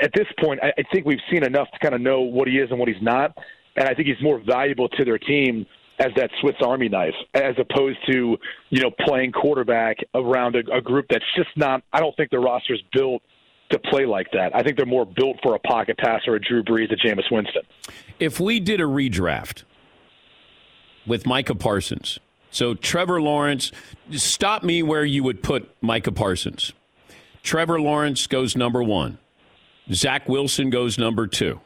at 0.00 0.10
this 0.14 0.26
point, 0.42 0.60
I, 0.62 0.72
I 0.78 0.82
think 0.92 1.06
we've 1.06 1.20
seen 1.30 1.44
enough 1.44 1.70
to 1.72 1.78
kind 1.78 1.94
of 1.94 2.00
know 2.00 2.20
what 2.20 2.48
he 2.48 2.58
is 2.58 2.70
and 2.70 2.78
what 2.78 2.88
he's 2.88 3.02
not, 3.02 3.36
and 3.76 3.88
I 3.88 3.94
think 3.94 4.08
he's 4.08 4.22
more 4.22 4.40
valuable 4.44 4.88
to 4.88 5.04
their 5.04 5.18
team 5.18 5.66
as 5.98 6.08
that 6.16 6.30
Swiss 6.40 6.56
Army 6.64 6.88
knife, 6.88 7.14
as 7.34 7.54
opposed 7.58 7.98
to 8.10 8.36
you 8.70 8.80
know 8.82 8.90
playing 9.06 9.32
quarterback 9.32 9.98
around 10.14 10.56
a, 10.56 10.76
a 10.76 10.80
group 10.80 11.06
that's 11.08 11.24
just 11.36 11.50
not. 11.56 11.82
I 11.92 12.00
don't 12.00 12.16
think 12.16 12.30
the 12.30 12.38
roster's 12.40 12.82
built 12.92 13.22
to 13.70 13.78
play 13.78 14.04
like 14.04 14.30
that. 14.32 14.54
I 14.54 14.62
think 14.62 14.76
they're 14.76 14.86
more 14.86 15.06
built 15.06 15.38
for 15.42 15.54
a 15.54 15.58
pocket 15.58 15.96
passer, 15.98 16.34
a 16.34 16.40
Drew 16.40 16.62
Brees, 16.62 16.92
a 16.92 16.96
Jameis 16.96 17.30
Winston. 17.30 17.62
If 18.20 18.38
we 18.38 18.60
did 18.60 18.80
a 18.80 18.84
redraft 18.84 19.64
with 21.06 21.26
Micah 21.26 21.54
Parsons, 21.54 22.18
so 22.50 22.74
Trevor 22.74 23.20
Lawrence, 23.20 23.72
stop 24.12 24.62
me 24.62 24.82
where 24.82 25.04
you 25.04 25.22
would 25.24 25.42
put 25.42 25.68
Micah 25.80 26.12
Parsons. 26.12 26.72
Trevor 27.42 27.80
Lawrence 27.80 28.26
goes 28.26 28.56
number 28.56 28.82
one. 28.82 29.18
Zach 29.92 30.28
Wilson 30.28 30.70
goes 30.70 30.98
number 30.98 31.26
two. 31.26 31.60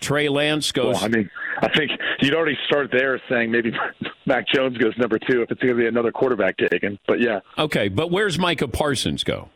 Trey 0.00 0.28
Lance 0.28 0.70
goes. 0.72 0.96
Well, 0.96 1.04
I 1.04 1.08
mean, 1.08 1.30
I 1.62 1.68
think 1.70 1.90
you'd 2.20 2.34
already 2.34 2.56
start 2.66 2.90
there 2.92 3.20
saying 3.28 3.50
maybe 3.50 3.72
Mac 4.26 4.46
Jones 4.46 4.76
goes 4.76 4.96
number 4.98 5.18
two 5.18 5.42
if 5.42 5.50
it's 5.50 5.60
going 5.60 5.74
to 5.74 5.80
be 5.82 5.88
another 5.88 6.12
quarterback 6.12 6.56
taken. 6.58 6.98
But 7.06 7.20
yeah, 7.20 7.40
okay, 7.58 7.88
but 7.88 8.10
where's 8.10 8.38
Micah 8.38 8.68
Parsons 8.68 9.24
go? 9.24 9.48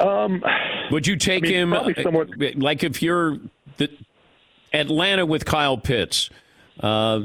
um, 0.00 0.44
Would 0.90 1.06
you 1.06 1.16
take 1.16 1.44
I 1.44 1.46
mean, 1.48 1.54
him 1.54 1.70
probably 1.70 1.96
uh, 1.96 2.02
somewhat- 2.02 2.28
like 2.56 2.82
if 2.84 3.02
you're 3.02 3.38
the 3.78 3.90
Atlanta 4.72 5.24
with 5.26 5.44
Kyle 5.44 5.78
Pitts? 5.78 6.28
Uh, 6.80 7.20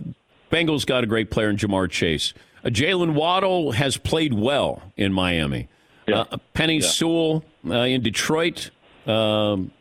Bengals 0.52 0.86
got 0.86 1.04
a 1.04 1.08
great 1.08 1.32
player 1.32 1.50
in 1.50 1.58
Ja'Marr 1.58 1.90
Chase. 1.90 2.34
Uh, 2.64 2.70
Jaylen 2.70 3.14
Waddle 3.14 3.72
has 3.74 3.98
played 3.98 4.34
well 4.34 4.82
in 4.96 5.14
Miami. 5.14 5.68
Yeah. 6.08 6.22
Uh, 6.22 6.38
Penei 6.54 6.84
Sewell 6.84 7.44
uh, 7.68 7.74
in 7.80 8.02
Detroit. 8.02 8.72
Um, 9.06 9.72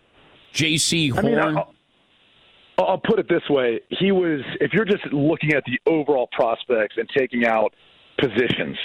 Jaycee 0.54 1.12
I 1.12 1.20
Horn. 1.20 1.26
mean, 1.34 1.56
I'll, 1.56 1.74
I'll 2.78 2.98
put 2.98 3.18
it 3.18 3.28
this 3.28 3.42
way: 3.48 3.80
he 3.88 4.12
was. 4.12 4.40
If 4.60 4.72
you're 4.72 4.84
just 4.84 5.04
looking 5.12 5.52
at 5.52 5.64
the 5.64 5.78
overall 5.90 6.28
prospects 6.32 6.96
and 6.96 7.08
taking 7.16 7.46
out 7.46 7.74
positions, 8.18 8.76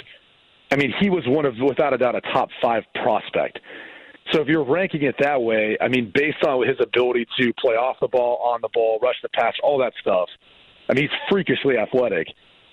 I 0.72 0.75
mean, 0.75 0.94
he 1.00 1.10
was 1.10 1.24
one 1.27 1.46
of, 1.46 1.56
without 1.60 1.94
a 1.94 1.98
doubt, 1.98 2.15
a 2.15 2.22
top 2.22 2.50
five 2.62 2.84
prospect. 2.96 3.60
So 4.32 4.41
if 4.41 4.48
you're 4.48 4.65
ranking 4.65 5.03
it 5.03 5.15
that 5.20 5.41
way, 5.41 5.77
I 5.79 5.88
mean, 5.88 6.12
based 6.13 6.44
on 6.44 6.67
his 6.67 6.77
ability 6.82 7.25
to 7.39 7.53
play 7.60 7.75
off 7.75 7.98
the 8.01 8.10
ball, 8.10 8.38
on 8.44 8.60
the 8.62 8.70
ball, 8.74 9.00
rush 9.01 9.15
the 9.22 9.29
pass, 9.29 9.53
all 9.63 9.77
that 9.79 9.94
stuff, 10.01 10.27
I 10.89 10.94
mean, 10.94 11.03
he's 11.10 11.20
freakishly 11.29 11.77
athletic. 11.77 12.27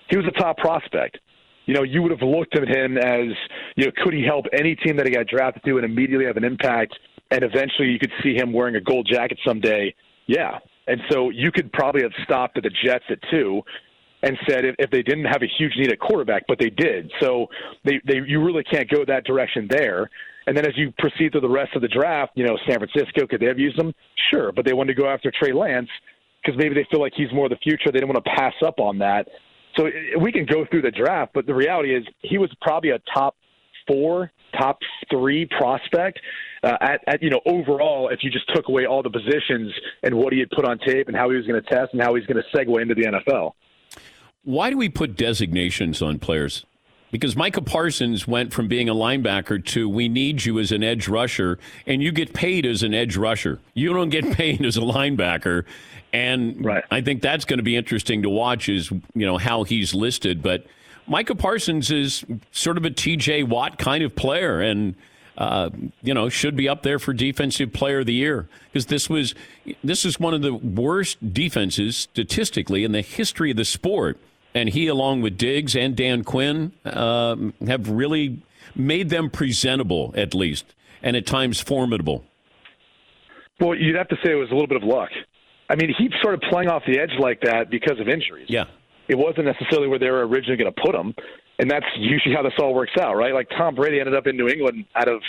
He 0.09 0.17
was 0.17 0.25
a 0.25 0.39
top 0.39 0.57
prospect. 0.57 1.19
You 1.65 1.73
know, 1.73 1.83
you 1.83 2.01
would 2.03 2.11
have 2.11 2.21
looked 2.21 2.55
at 2.55 2.67
him 2.67 2.97
as, 2.97 3.35
you 3.75 3.85
know, 3.85 3.91
could 4.03 4.13
he 4.13 4.23
help 4.23 4.45
any 4.53 4.75
team 4.75 4.97
that 4.97 5.07
he 5.07 5.13
got 5.13 5.27
drafted 5.27 5.63
to 5.63 5.77
and 5.77 5.85
immediately 5.85 6.25
have 6.25 6.37
an 6.37 6.43
impact? 6.43 6.97
And 7.31 7.43
eventually 7.43 7.89
you 7.89 7.97
could 7.97 8.11
see 8.21 8.35
him 8.35 8.53
wearing 8.53 8.75
a 8.75 8.81
gold 8.81 9.07
jacket 9.11 9.39
someday. 9.45 9.93
Yeah. 10.27 10.59
And 10.87 11.01
so 11.09 11.31
you 11.31 11.51
could 11.51 11.73
probably 11.73 12.03
have 12.03 12.11
stopped 12.23 12.57
at 12.57 12.63
the 12.63 12.71
Jets 12.83 13.05
at 13.09 13.17
two 13.31 13.61
and 14.21 14.37
said 14.47 14.63
if, 14.63 14.75
if 14.77 14.91
they 14.91 15.01
didn't 15.01 15.25
have 15.25 15.41
a 15.41 15.47
huge 15.57 15.73
need 15.77 15.91
at 15.91 15.99
quarterback, 15.99 16.43
but 16.47 16.59
they 16.59 16.69
did. 16.69 17.11
So 17.19 17.47
they, 17.83 17.99
they 18.05 18.19
you 18.27 18.43
really 18.43 18.63
can't 18.63 18.89
go 18.89 19.03
that 19.05 19.23
direction 19.25 19.67
there. 19.69 20.09
And 20.47 20.55
then 20.55 20.67
as 20.67 20.73
you 20.77 20.93
proceed 20.99 21.31
through 21.31 21.41
the 21.41 21.49
rest 21.49 21.75
of 21.75 21.81
the 21.81 21.87
draft, 21.87 22.33
you 22.35 22.45
know, 22.45 22.57
San 22.67 22.77
Francisco, 22.77 23.25
could 23.25 23.39
they 23.41 23.47
have 23.47 23.57
used 23.57 23.79
him? 23.79 23.91
Sure. 24.31 24.51
But 24.51 24.65
they 24.65 24.73
wanted 24.73 24.95
to 24.95 25.01
go 25.01 25.09
after 25.09 25.31
Trey 25.31 25.51
Lance 25.51 25.89
because 26.45 26.57
maybe 26.57 26.75
they 26.75 26.85
feel 26.91 26.99
like 26.99 27.13
he's 27.15 27.31
more 27.33 27.49
the 27.49 27.55
future. 27.57 27.85
They 27.85 27.99
didn't 27.99 28.09
want 28.09 28.23
to 28.23 28.31
pass 28.35 28.53
up 28.65 28.79
on 28.79 28.99
that. 28.99 29.27
So 29.77 29.89
we 30.19 30.31
can 30.31 30.45
go 30.45 30.65
through 30.69 30.83
the 30.83 30.91
draft, 30.91 31.33
but 31.33 31.45
the 31.45 31.53
reality 31.53 31.95
is 31.95 32.05
he 32.21 32.37
was 32.37 32.49
probably 32.61 32.91
a 32.91 32.99
top 33.13 33.35
four, 33.87 34.31
top 34.57 34.79
three 35.09 35.45
prospect 35.57 36.19
uh, 36.63 36.77
at, 36.81 37.01
at 37.07 37.23
you 37.23 37.29
know 37.29 37.41
overall. 37.45 38.09
If 38.09 38.19
you 38.23 38.31
just 38.31 38.51
took 38.53 38.69
away 38.69 38.85
all 38.85 39.03
the 39.03 39.09
positions 39.09 39.73
and 40.03 40.15
what 40.15 40.31
he 40.31 40.39
had 40.39 40.49
put 40.51 40.65
on 40.65 40.79
tape 40.79 41.07
and 41.07 41.15
how 41.15 41.29
he 41.29 41.35
was 41.35 41.45
going 41.45 41.61
to 41.61 41.69
test 41.69 41.93
and 41.93 42.01
how 42.01 42.15
he's 42.15 42.25
going 42.25 42.41
to 42.41 42.57
segue 42.57 42.81
into 42.81 42.95
the 42.95 43.03
NFL. 43.03 43.51
Why 44.43 44.69
do 44.69 44.77
we 44.77 44.89
put 44.89 45.17
designations 45.17 46.01
on 46.01 46.19
players? 46.19 46.65
Because 47.11 47.35
Micah 47.35 47.61
Parsons 47.61 48.27
went 48.27 48.53
from 48.53 48.67
being 48.67 48.89
a 48.89 48.93
linebacker 48.93 49.63
to 49.67 49.87
we 49.87 50.09
need 50.09 50.43
you 50.43 50.59
as 50.59 50.71
an 50.71 50.83
edge 50.83 51.07
rusher, 51.07 51.57
and 51.87 52.03
you 52.03 52.11
get 52.11 52.33
paid 52.33 52.65
as 52.65 52.83
an 52.83 52.93
edge 52.93 53.15
rusher. 53.15 53.59
You 53.73 53.93
don't 53.93 54.09
get 54.09 54.31
paid 54.37 54.65
as 54.65 54.77
a 54.77 54.81
linebacker. 54.81 55.65
And 56.15 56.63
right. 56.63 56.83
I 56.89 57.01
think 57.01 57.21
that's 57.21 57.43
going 57.43 57.57
to 57.57 57.63
be 57.63 57.75
interesting 57.75 58.21
to 58.21 58.29
watch 58.29 58.69
is, 58.69 58.89
you 58.89 59.25
know, 59.25 59.37
how 59.37 59.63
he's 59.63 59.93
listed. 59.93 60.41
But 60.41 60.65
Micah 61.07 61.35
Parsons 61.35 61.91
is 61.91 62.23
sort 62.51 62.77
of 62.77 62.85
a 62.85 62.89
TJ 62.89 63.49
Watt 63.49 63.77
kind 63.77 64.01
of 64.01 64.15
player 64.15 64.61
and 64.61 64.95
uh, 65.37 65.69
you 66.01 66.13
know, 66.13 66.29
should 66.29 66.55
be 66.55 66.69
up 66.69 66.83
there 66.83 66.97
for 66.97 67.11
defensive 67.11 67.73
player 67.73 67.99
of 67.99 68.05
the 68.05 68.13
year 68.13 68.47
because 68.67 68.85
this 68.85 69.09
was 69.09 69.35
this 69.83 70.05
is 70.05 70.17
one 70.17 70.33
of 70.33 70.41
the 70.41 70.53
worst 70.53 71.33
defenses 71.33 71.97
statistically 71.97 72.85
in 72.85 72.93
the 72.93 73.01
history 73.01 73.51
of 73.51 73.57
the 73.57 73.65
sport, 73.65 74.17
and 74.53 74.69
he, 74.69 74.87
along 74.87 75.21
with 75.21 75.37
Diggs 75.37 75.75
and 75.75 75.93
Dan 75.93 76.23
Quinn, 76.23 76.71
uh, 76.85 77.35
have 77.67 77.89
really 77.89 78.41
made 78.75 79.09
them 79.09 79.29
presentable 79.29 80.13
at 80.15 80.33
least, 80.33 80.73
and 81.03 81.17
at 81.17 81.25
times 81.25 81.59
formidable. 81.59 82.23
Well, 83.59 83.75
you'd 83.75 83.97
have 83.97 84.07
to 84.07 84.15
say 84.23 84.31
it 84.31 84.35
was 84.35 84.51
a 84.51 84.53
little 84.53 84.67
bit 84.67 84.77
of 84.77 84.83
luck. 84.83 85.09
I 85.69 85.75
mean, 85.75 85.93
he 85.97 86.09
started 86.19 86.41
playing 86.49 86.69
off 86.69 86.83
the 86.87 86.99
edge 86.99 87.11
like 87.19 87.41
that 87.41 87.69
because 87.69 87.99
of 87.99 88.07
injuries. 88.07 88.47
Yeah. 88.49 88.65
It 89.07 89.17
wasn't 89.17 89.45
necessarily 89.45 89.87
where 89.87 89.99
they 89.99 90.09
were 90.09 90.25
originally 90.27 90.57
going 90.57 90.73
to 90.73 90.81
put 90.81 90.95
him. 90.95 91.13
And 91.59 91.69
that's 91.71 91.85
usually 91.97 92.35
how 92.35 92.43
this 92.43 92.53
all 92.59 92.73
works 92.73 92.93
out, 92.99 93.15
right? 93.15 93.33
Like 93.33 93.49
Tom 93.49 93.75
Brady 93.75 93.99
ended 93.99 94.15
up 94.15 94.27
in 94.27 94.35
New 94.35 94.47
England 94.47 94.85
out 94.95 95.07
of, 95.07 95.21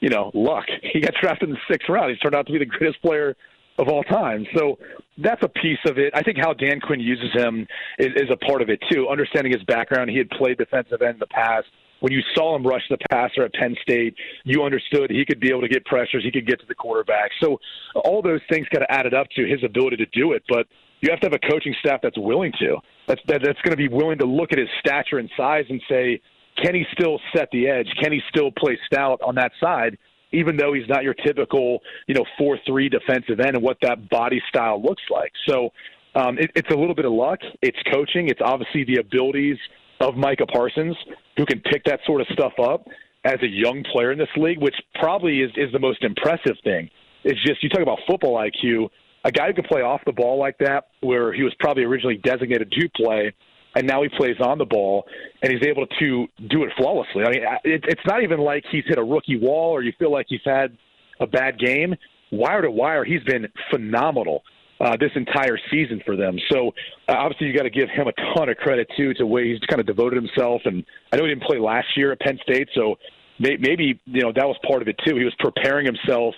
you 0.00 0.08
know, 0.08 0.30
luck. 0.34 0.64
He 0.92 1.00
got 1.00 1.14
drafted 1.20 1.48
in 1.48 1.54
the 1.54 1.60
sixth 1.70 1.88
round. 1.88 2.10
He's 2.10 2.20
turned 2.20 2.34
out 2.34 2.46
to 2.46 2.52
be 2.52 2.58
the 2.58 2.66
greatest 2.66 3.00
player 3.02 3.34
of 3.78 3.88
all 3.88 4.02
time. 4.04 4.46
So 4.56 4.78
that's 5.18 5.42
a 5.42 5.48
piece 5.48 5.78
of 5.86 5.98
it. 5.98 6.12
I 6.14 6.22
think 6.22 6.38
how 6.38 6.52
Dan 6.52 6.80
Quinn 6.80 7.00
uses 7.00 7.30
him 7.32 7.66
is, 7.98 8.08
is 8.16 8.30
a 8.30 8.36
part 8.36 8.62
of 8.62 8.68
it 8.68 8.80
too. 8.90 9.08
Understanding 9.08 9.52
his 9.52 9.62
background, 9.64 10.10
he 10.10 10.18
had 10.18 10.28
played 10.30 10.58
defensive 10.58 11.00
end 11.02 11.14
in 11.14 11.18
the 11.18 11.26
past 11.26 11.66
when 12.02 12.12
you 12.12 12.20
saw 12.34 12.56
him 12.56 12.66
rush 12.66 12.82
the 12.90 12.98
passer 13.10 13.44
at 13.44 13.54
Penn 13.54 13.76
State, 13.80 14.16
you 14.44 14.64
understood 14.64 15.08
he 15.08 15.24
could 15.24 15.38
be 15.38 15.50
able 15.50 15.62
to 15.62 15.68
get 15.68 15.84
pressures, 15.84 16.24
he 16.24 16.32
could 16.32 16.46
get 16.46 16.58
to 16.60 16.66
the 16.66 16.74
quarterback. 16.74 17.30
So 17.40 17.60
all 17.94 18.20
those 18.22 18.40
things 18.50 18.66
kind 18.74 18.82
of 18.82 18.88
added 18.90 19.14
up 19.14 19.28
to 19.36 19.46
his 19.46 19.62
ability 19.62 19.96
to 19.98 20.06
do 20.06 20.32
it. 20.32 20.42
But 20.48 20.66
you 21.00 21.10
have 21.10 21.20
to 21.20 21.26
have 21.26 21.32
a 21.32 21.50
coaching 21.50 21.74
staff 21.78 22.00
that's 22.02 22.18
willing 22.18 22.52
to. 22.58 22.78
That's 23.06 23.20
that, 23.28 23.42
that's 23.44 23.60
going 23.62 23.70
to 23.70 23.76
be 23.76 23.88
willing 23.88 24.18
to 24.18 24.26
look 24.26 24.52
at 24.52 24.58
his 24.58 24.68
stature 24.80 25.18
and 25.18 25.30
size 25.36 25.64
and 25.68 25.80
say, 25.88 26.20
can 26.62 26.74
he 26.74 26.84
still 26.92 27.20
set 27.34 27.48
the 27.52 27.68
edge? 27.68 27.88
Can 28.00 28.12
he 28.12 28.20
still 28.28 28.50
play 28.50 28.76
stout 28.86 29.20
on 29.24 29.36
that 29.36 29.52
side? 29.60 29.96
Even 30.32 30.56
though 30.56 30.72
he's 30.72 30.88
not 30.88 31.04
your 31.04 31.14
typical, 31.14 31.80
you 32.08 32.14
know, 32.14 32.24
four-three 32.36 32.88
defensive 32.88 33.38
end, 33.38 33.54
and 33.54 33.62
what 33.62 33.76
that 33.82 34.08
body 34.10 34.42
style 34.48 34.82
looks 34.82 35.02
like. 35.10 35.30
So 35.46 35.70
um, 36.14 36.38
it, 36.38 36.50
it's 36.56 36.70
a 36.70 36.76
little 36.76 36.94
bit 36.94 37.04
of 37.04 37.12
luck. 37.12 37.38
It's 37.60 37.78
coaching. 37.92 38.28
It's 38.28 38.40
obviously 38.42 38.84
the 38.84 38.96
abilities 38.96 39.58
of 40.02 40.16
Micah 40.16 40.46
Parsons, 40.46 40.96
who 41.36 41.46
can 41.46 41.60
pick 41.60 41.84
that 41.84 42.00
sort 42.06 42.20
of 42.20 42.26
stuff 42.32 42.52
up 42.62 42.86
as 43.24 43.36
a 43.42 43.46
young 43.46 43.84
player 43.92 44.12
in 44.12 44.18
this 44.18 44.28
league, 44.36 44.60
which 44.60 44.74
probably 44.96 45.40
is, 45.40 45.50
is 45.56 45.70
the 45.72 45.78
most 45.78 46.02
impressive 46.02 46.56
thing. 46.64 46.90
It's 47.24 47.40
just 47.46 47.62
you 47.62 47.68
talk 47.68 47.82
about 47.82 48.00
football 48.06 48.34
IQ, 48.34 48.88
a 49.24 49.30
guy 49.30 49.46
who 49.46 49.54
can 49.54 49.64
play 49.64 49.82
off 49.82 50.00
the 50.04 50.12
ball 50.12 50.38
like 50.38 50.58
that, 50.58 50.88
where 51.00 51.32
he 51.32 51.44
was 51.44 51.54
probably 51.60 51.84
originally 51.84 52.16
designated 52.16 52.72
to 52.72 52.88
play, 52.96 53.32
and 53.76 53.86
now 53.86 54.02
he 54.02 54.08
plays 54.08 54.36
on 54.44 54.58
the 54.58 54.64
ball, 54.64 55.06
and 55.40 55.52
he's 55.52 55.62
able 55.62 55.86
to 55.86 56.26
do 56.48 56.64
it 56.64 56.70
flawlessly. 56.76 57.22
I 57.24 57.30
mean, 57.30 57.42
it, 57.64 57.84
it's 57.86 58.02
not 58.04 58.24
even 58.24 58.40
like 58.40 58.64
he's 58.72 58.84
hit 58.86 58.98
a 58.98 59.04
rookie 59.04 59.38
wall 59.38 59.70
or 59.70 59.82
you 59.82 59.92
feel 59.98 60.10
like 60.10 60.26
he's 60.28 60.40
had 60.44 60.76
a 61.20 61.26
bad 61.26 61.60
game. 61.60 61.94
Wire 62.32 62.62
to 62.62 62.70
wire, 62.70 63.04
he's 63.04 63.22
been 63.22 63.46
phenomenal 63.70 64.42
uh, 64.82 64.96
this 64.98 65.12
entire 65.14 65.58
season 65.70 66.02
for 66.04 66.16
them. 66.16 66.36
So 66.50 66.72
uh, 67.08 67.12
obviously, 67.12 67.46
you 67.46 67.56
got 67.56 67.62
to 67.62 67.70
give 67.70 67.88
him 67.88 68.08
a 68.08 68.12
ton 68.34 68.48
of 68.48 68.56
credit 68.56 68.88
too 68.96 69.14
to 69.14 69.26
way 69.26 69.52
he's 69.52 69.60
kind 69.70 69.80
of 69.80 69.86
devoted 69.86 70.16
himself. 70.16 70.62
And 70.64 70.84
I 71.12 71.16
know 71.16 71.24
he 71.24 71.30
didn't 71.30 71.44
play 71.44 71.58
last 71.58 71.86
year 71.96 72.12
at 72.12 72.20
Penn 72.20 72.38
State, 72.42 72.68
so 72.74 72.96
may- 73.38 73.58
maybe 73.58 74.00
you 74.06 74.22
know 74.22 74.32
that 74.34 74.46
was 74.46 74.56
part 74.66 74.82
of 74.82 74.88
it 74.88 74.96
too. 75.06 75.16
He 75.16 75.24
was 75.24 75.34
preparing 75.38 75.86
himself 75.86 76.34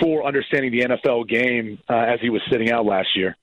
for 0.00 0.26
understanding 0.26 0.72
the 0.72 0.80
NFL 0.80 1.28
game 1.28 1.78
uh, 1.90 1.94
as 1.94 2.20
he 2.20 2.30
was 2.30 2.40
sitting 2.50 2.70
out 2.70 2.86
last 2.86 3.08
year. 3.14 3.36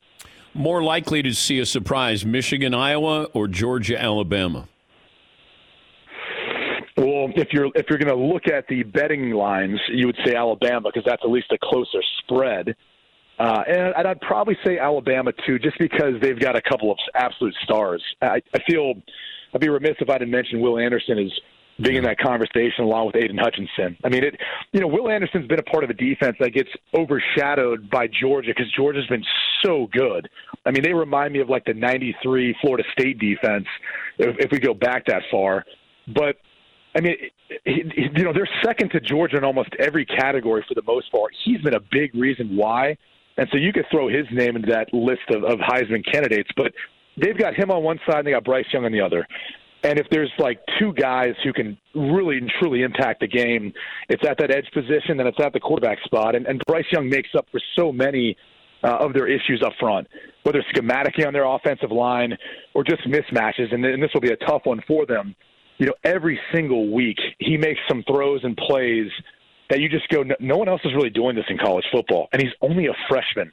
More 0.53 0.83
likely 0.83 1.21
to 1.21 1.33
see 1.33 1.59
a 1.59 1.65
surprise: 1.65 2.25
Michigan, 2.25 2.73
Iowa, 2.73 3.25
or 3.33 3.47
Georgia, 3.47 4.01
Alabama. 4.01 4.67
Well, 6.97 7.31
if 7.35 7.49
you're 7.53 7.69
if 7.75 7.85
you're 7.89 7.99
going 7.99 8.15
to 8.15 8.15
look 8.15 8.47
at 8.47 8.67
the 8.67 8.83
betting 8.83 9.31
lines, 9.31 9.79
you 9.89 10.07
would 10.07 10.17
say 10.25 10.35
Alabama 10.35 10.89
because 10.89 11.05
that's 11.05 11.21
at 11.23 11.29
least 11.29 11.51
a 11.51 11.57
closer 11.61 12.01
spread. 12.19 12.75
Uh, 13.41 13.63
and, 13.67 13.95
and 13.97 14.07
I'd 14.07 14.21
probably 14.21 14.55
say 14.63 14.77
Alabama 14.77 15.31
too, 15.47 15.57
just 15.57 15.79
because 15.79 16.13
they've 16.21 16.39
got 16.39 16.55
a 16.55 16.61
couple 16.61 16.91
of 16.91 16.97
absolute 17.15 17.55
stars. 17.63 18.03
I, 18.21 18.39
I 18.53 18.59
feel 18.69 18.93
I'd 19.55 19.61
be 19.61 19.69
remiss 19.69 19.95
if 19.99 20.11
I 20.11 20.19
didn't 20.19 20.29
mention 20.29 20.61
Will 20.61 20.77
Anderson 20.77 21.17
is 21.17 21.31
being 21.81 21.95
in 21.95 22.03
that 22.03 22.19
conversation 22.19 22.83
along 22.83 23.07
with 23.07 23.15
Aidan 23.15 23.39
Hutchinson. 23.39 23.97
I 24.03 24.09
mean, 24.09 24.23
it. 24.23 24.35
You 24.73 24.81
know, 24.81 24.87
Will 24.87 25.09
Anderson's 25.09 25.47
been 25.47 25.57
a 25.57 25.63
part 25.63 25.83
of 25.83 25.89
a 25.89 25.95
defense 25.95 26.35
that 26.39 26.51
gets 26.51 26.69
overshadowed 26.95 27.89
by 27.89 28.05
Georgia 28.21 28.51
because 28.55 28.71
Georgia's 28.73 29.07
been 29.07 29.25
so 29.65 29.87
good. 29.91 30.29
I 30.67 30.69
mean, 30.69 30.83
they 30.83 30.93
remind 30.93 31.33
me 31.33 31.39
of 31.39 31.49
like 31.49 31.65
the 31.65 31.73
'93 31.73 32.55
Florida 32.61 32.83
State 32.91 33.17
defense 33.17 33.65
if, 34.19 34.35
if 34.37 34.51
we 34.51 34.59
go 34.59 34.75
back 34.75 35.07
that 35.07 35.23
far. 35.31 35.65
But 36.13 36.35
I 36.95 37.01
mean, 37.01 37.15
you 37.65 38.23
know, 38.23 38.33
they're 38.33 38.49
second 38.63 38.91
to 38.91 38.99
Georgia 38.99 39.37
in 39.37 39.43
almost 39.43 39.69
every 39.79 40.05
category 40.05 40.63
for 40.67 40.75
the 40.75 40.83
most 40.83 41.11
part. 41.11 41.33
He's 41.43 41.61
been 41.61 41.73
a 41.73 41.81
big 41.91 42.13
reason 42.13 42.55
why 42.55 42.97
and 43.37 43.47
so 43.51 43.57
you 43.57 43.73
could 43.73 43.85
throw 43.91 44.07
his 44.07 44.25
name 44.31 44.55
into 44.55 44.71
that 44.71 44.93
list 44.93 45.29
of, 45.29 45.43
of 45.43 45.59
Heisman 45.59 46.03
candidates, 46.11 46.49
but 46.55 46.73
they've 47.17 47.37
got 47.37 47.53
him 47.55 47.71
on 47.71 47.83
one 47.83 47.99
side 48.05 48.19
and 48.19 48.27
they 48.27 48.31
got 48.31 48.43
Bryce 48.43 48.65
Young 48.73 48.85
on 48.85 48.91
the 48.91 49.01
other. 49.01 49.25
And 49.83 49.97
if 49.97 50.05
there's 50.11 50.31
like 50.37 50.59
two 50.79 50.93
guys 50.93 51.33
who 51.43 51.53
can 51.53 51.77
really 51.95 52.37
and 52.37 52.51
truly 52.59 52.83
impact 52.83 53.21
the 53.21 53.27
game, 53.27 53.73
it's 54.09 54.23
at 54.27 54.37
that 54.37 54.51
edge 54.51 54.69
position 54.73 55.19
and 55.19 55.27
it's 55.27 55.39
at 55.43 55.53
the 55.53 55.59
quarterback 55.59 55.97
spot. 56.03 56.35
And, 56.35 56.45
and 56.45 56.61
Bryce 56.67 56.85
Young 56.91 57.09
makes 57.09 57.29
up 57.35 57.47
for 57.51 57.59
so 57.75 57.91
many 57.91 58.37
uh, 58.83 58.97
of 58.99 59.13
their 59.13 59.27
issues 59.27 59.63
up 59.65 59.73
front, 59.79 60.07
whether 60.43 60.63
schematically 60.73 61.25
on 61.25 61.33
their 61.33 61.45
offensive 61.45 61.91
line 61.91 62.37
or 62.73 62.83
just 62.83 63.01
mismatches. 63.07 63.73
And, 63.73 63.83
and 63.83 64.01
this 64.01 64.11
will 64.13 64.21
be 64.21 64.31
a 64.31 64.37
tough 64.37 64.61
one 64.65 64.81
for 64.87 65.05
them. 65.05 65.35
You 65.77 65.87
know, 65.87 65.93
every 66.03 66.39
single 66.53 66.93
week 66.93 67.17
he 67.39 67.57
makes 67.57 67.79
some 67.89 68.03
throws 68.03 68.41
and 68.43 68.55
plays 68.55 69.07
that 69.71 69.79
you 69.79 69.87
just 69.87 70.07
go, 70.09 70.23
no, 70.41 70.57
one 70.57 70.67
else 70.67 70.81
is 70.83 70.93
really 70.93 71.09
doing 71.09 71.33
this 71.33 71.45
in 71.47 71.57
college 71.57 71.85
football, 71.91 72.27
and 72.33 72.41
he's 72.41 72.51
only 72.61 72.87
a 72.87 72.93
freshman. 73.09 73.51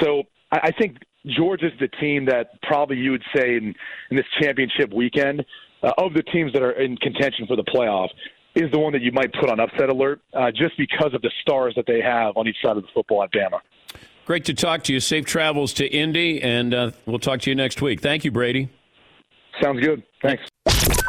So 0.00 0.22
I, 0.52 0.58
I 0.64 0.70
think 0.70 0.98
is 1.24 1.72
the 1.80 1.88
team 2.00 2.24
that 2.26 2.62
probably 2.62 2.96
you 2.96 3.10
would 3.10 3.24
say 3.34 3.56
in, 3.56 3.74
in 4.10 4.16
this 4.16 4.26
championship 4.40 4.92
weekend 4.94 5.44
uh, 5.82 5.92
of 5.98 6.14
the 6.14 6.22
teams 6.22 6.52
that 6.52 6.62
are 6.62 6.72
in 6.72 6.96
contention 6.98 7.46
for 7.48 7.56
the 7.56 7.64
playoff 7.64 8.08
is 8.54 8.70
the 8.72 8.78
one 8.78 8.92
that 8.92 9.02
you 9.02 9.10
might 9.12 9.32
put 9.34 9.50
on 9.50 9.58
upset 9.58 9.90
alert 9.90 10.20
uh, 10.34 10.50
just 10.50 10.78
because 10.78 11.12
of 11.14 11.22
the 11.22 11.30
stars 11.42 11.74
that 11.74 11.84
they 11.86 12.00
have 12.00 12.36
on 12.36 12.46
each 12.46 12.56
side 12.62 12.76
of 12.76 12.82
the 12.82 12.88
football 12.94 13.22
at 13.22 13.30
Bama. 13.32 13.58
Great 14.26 14.44
to 14.44 14.54
talk 14.54 14.84
to 14.84 14.92
you. 14.92 15.00
Safe 15.00 15.24
travels 15.24 15.72
to 15.74 15.86
Indy, 15.86 16.40
and 16.40 16.72
uh, 16.72 16.90
we'll 17.06 17.18
talk 17.18 17.40
to 17.40 17.50
you 17.50 17.56
next 17.56 17.82
week. 17.82 18.00
Thank 18.00 18.24
you, 18.24 18.30
Brady. 18.30 18.68
Sounds 19.60 19.84
good. 19.84 20.04
Thanks. 20.22 20.42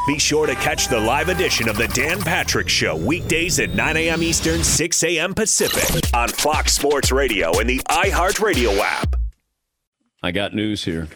Be 0.08 0.18
sure 0.18 0.48
to 0.48 0.56
catch 0.56 0.88
the 0.88 1.00
live 1.00 1.30
edition 1.30 1.70
of 1.70 1.78
the 1.78 1.88
Dan 1.90 2.20
Patrick 2.22 2.68
Show 2.68 2.96
weekdays 2.96 3.60
at 3.60 3.76
9 3.76 3.98
a.m. 3.98 4.24
Eastern, 4.24 4.64
6 4.64 5.04
a.m. 5.04 5.36
Pacific 5.36 6.12
on 6.16 6.28
Fox 6.28 6.74
Sports 6.74 7.12
Radio 7.12 7.60
and 7.60 7.70
the 7.70 7.80
iHeartRadio 7.88 8.80
app. 8.80 9.16
I 10.24 10.32
got 10.32 10.56
news 10.56 10.84
here. 10.84 11.08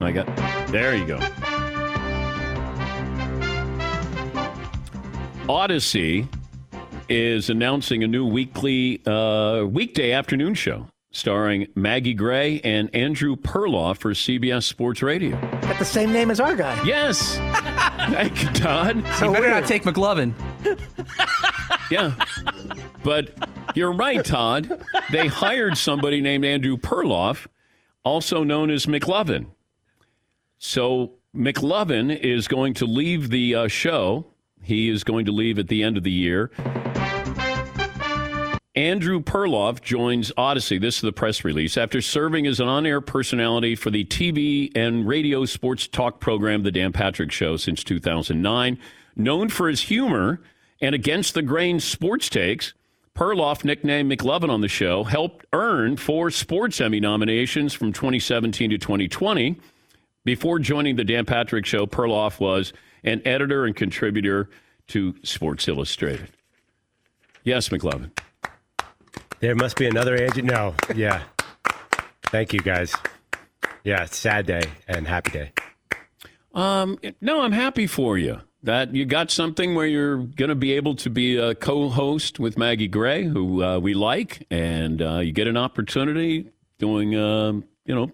I 0.00 0.12
got. 0.12 0.26
There 0.68 0.96
you 0.96 1.06
go. 1.06 1.18
Audacy 5.48 6.26
is 7.10 7.50
announcing 7.50 8.02
a 8.04 8.06
new 8.06 8.26
weekly 8.26 9.02
uh, 9.06 9.64
weekday 9.64 10.12
afternoon 10.12 10.54
show 10.54 10.86
starring 11.10 11.66
Maggie 11.74 12.14
Gray 12.14 12.60
and 12.60 12.94
Andrew 12.94 13.34
Perloff 13.36 13.98
for 13.98 14.12
CBS 14.12 14.64
Sports 14.64 15.02
Radio. 15.02 15.40
Got 15.62 15.78
the 15.78 15.84
same 15.84 16.12
name 16.12 16.30
as 16.30 16.40
our 16.40 16.54
guy. 16.54 16.80
Yes. 16.84 17.36
Thank 18.10 18.42
you, 18.42 18.50
Todd. 18.50 19.02
So 19.18 19.26
you 19.26 19.32
better 19.32 19.40
weird. 19.48 19.50
not 19.50 19.66
take 19.66 19.82
McLovin. 19.84 20.34
Yeah. 21.90 22.12
But 23.02 23.30
you're 23.74 23.92
right, 23.92 24.22
Todd. 24.22 24.84
They 25.10 25.26
hired 25.26 25.78
somebody 25.78 26.20
named 26.20 26.44
Andrew 26.44 26.76
Perloff, 26.76 27.46
also 28.04 28.44
known 28.44 28.70
as 28.70 28.84
McLovin. 28.84 29.46
So 30.58 31.12
McLovin 31.34 32.14
is 32.14 32.46
going 32.46 32.74
to 32.74 32.84
leave 32.84 33.30
the 33.30 33.54
uh, 33.54 33.68
show. 33.68 34.26
He 34.62 34.90
is 34.90 35.02
going 35.02 35.24
to 35.26 35.32
leave 35.32 35.58
at 35.58 35.68
the 35.68 35.82
end 35.82 35.96
of 35.96 36.02
the 36.02 36.10
year. 36.10 36.50
Andrew 38.78 39.20
Perloff 39.20 39.82
joins 39.82 40.30
Audacy. 40.38 40.80
This 40.80 40.94
is 40.94 41.00
the 41.00 41.12
press 41.12 41.42
release. 41.42 41.76
After 41.76 42.00
serving 42.00 42.46
as 42.46 42.60
an 42.60 42.68
on 42.68 42.86
air 42.86 43.00
personality 43.00 43.74
for 43.74 43.90
the 43.90 44.04
TV 44.04 44.70
and 44.76 45.04
radio 45.04 45.46
sports 45.46 45.88
talk 45.88 46.20
program, 46.20 46.62
The 46.62 46.70
Dan 46.70 46.92
Patrick 46.92 47.32
Show, 47.32 47.56
since 47.56 47.82
2009, 47.82 48.78
known 49.16 49.48
for 49.48 49.68
his 49.68 49.80
humor 49.80 50.40
and 50.80 50.94
against 50.94 51.34
the 51.34 51.42
grain 51.42 51.80
sports 51.80 52.28
takes, 52.28 52.72
Perloff, 53.16 53.64
nicknamed 53.64 54.12
McLovin 54.12 54.48
on 54.48 54.60
the 54.60 54.68
show, 54.68 55.02
helped 55.02 55.44
earn 55.52 55.96
four 55.96 56.30
Sports 56.30 56.80
Emmy 56.80 57.00
nominations 57.00 57.74
from 57.74 57.92
2017 57.92 58.70
to 58.70 58.78
2020. 58.78 59.58
Before 60.24 60.60
joining 60.60 60.94
the 60.94 61.02
Dan 61.02 61.24
Patrick 61.24 61.66
Show, 61.66 61.88
Perloff 61.88 62.38
was 62.38 62.72
an 63.02 63.22
editor 63.24 63.64
and 63.64 63.74
contributor 63.74 64.50
to 64.86 65.16
Sports 65.24 65.66
Illustrated. 65.66 66.28
Yes, 67.42 67.70
McLovin. 67.70 68.12
There 69.40 69.54
must 69.54 69.76
be 69.76 69.86
another 69.86 70.16
agent. 70.16 70.48
No, 70.48 70.74
yeah. 70.94 71.22
Thank 72.24 72.52
you, 72.52 72.60
guys. 72.60 72.92
Yeah, 73.84 74.04
sad 74.06 74.46
day 74.46 74.62
and 74.88 75.06
happy 75.06 75.30
day. 75.30 75.52
Um, 76.52 76.98
no, 77.20 77.42
I'm 77.42 77.52
happy 77.52 77.86
for 77.86 78.18
you 78.18 78.40
that 78.64 78.94
you 78.94 79.04
got 79.04 79.30
something 79.30 79.76
where 79.76 79.86
you're 79.86 80.16
going 80.18 80.48
to 80.48 80.56
be 80.56 80.72
able 80.72 80.96
to 80.96 81.10
be 81.10 81.36
a 81.36 81.54
co-host 81.54 82.40
with 82.40 82.58
Maggie 82.58 82.88
Gray, 82.88 83.24
who 83.24 83.62
uh, 83.62 83.78
we 83.78 83.94
like, 83.94 84.44
and 84.50 85.00
uh, 85.00 85.18
you 85.18 85.30
get 85.30 85.46
an 85.46 85.56
opportunity 85.56 86.50
doing, 86.78 87.14
uh, 87.14 87.52
you 87.84 87.94
know, 87.94 88.10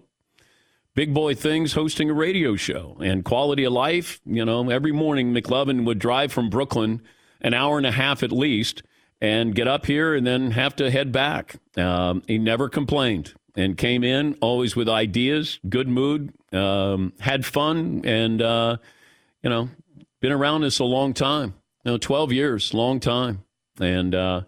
big 0.93 1.11
boy 1.11 1.33
things, 1.33 1.73
hosting 1.73 2.09
a 2.09 2.13
radio 2.13 2.55
show 2.55 2.97
and 3.01 3.25
quality 3.25 3.63
of 3.63 3.73
life. 3.73 4.21
You 4.25 4.45
know, 4.45 4.69
every 4.69 4.91
morning 4.91 5.33
McLovin 5.33 5.85
would 5.85 5.97
drive 5.97 6.31
from 6.31 6.51
Brooklyn 6.51 7.01
an 7.41 7.55
hour 7.55 7.77
and 7.77 7.87
a 7.87 7.91
half 7.91 8.21
at 8.21 8.31
least 8.31 8.83
and 9.25 9.55
get 9.55 9.67
up 9.67 9.87
here 9.87 10.13
and 10.13 10.25
then 10.25 10.51
have 10.51 10.75
to 10.75 10.91
head 10.91 11.11
back. 11.11 11.55
Um, 11.75 12.21
he 12.27 12.37
never 12.37 12.69
complained 12.69 13.33
and 13.55 13.75
came 13.75 14.03
in 14.03 14.37
always 14.39 14.75
with 14.75 14.87
ideas, 14.87 15.59
good 15.67 15.87
mood, 15.87 16.31
um, 16.53 17.13
had 17.19 17.43
fun, 17.43 18.01
and 18.05 18.41
uh, 18.41 18.77
you 19.41 19.49
know, 19.49 19.69
been 20.21 20.31
around 20.31 20.61
this 20.61 20.77
a 20.79 20.83
long 20.83 21.13
time. 21.13 21.55
You 21.83 21.93
know, 21.93 21.97
twelve 21.97 22.31
years, 22.31 22.73
long 22.73 22.99
time, 22.99 23.43
and 23.79 24.13
uh, 24.13 24.41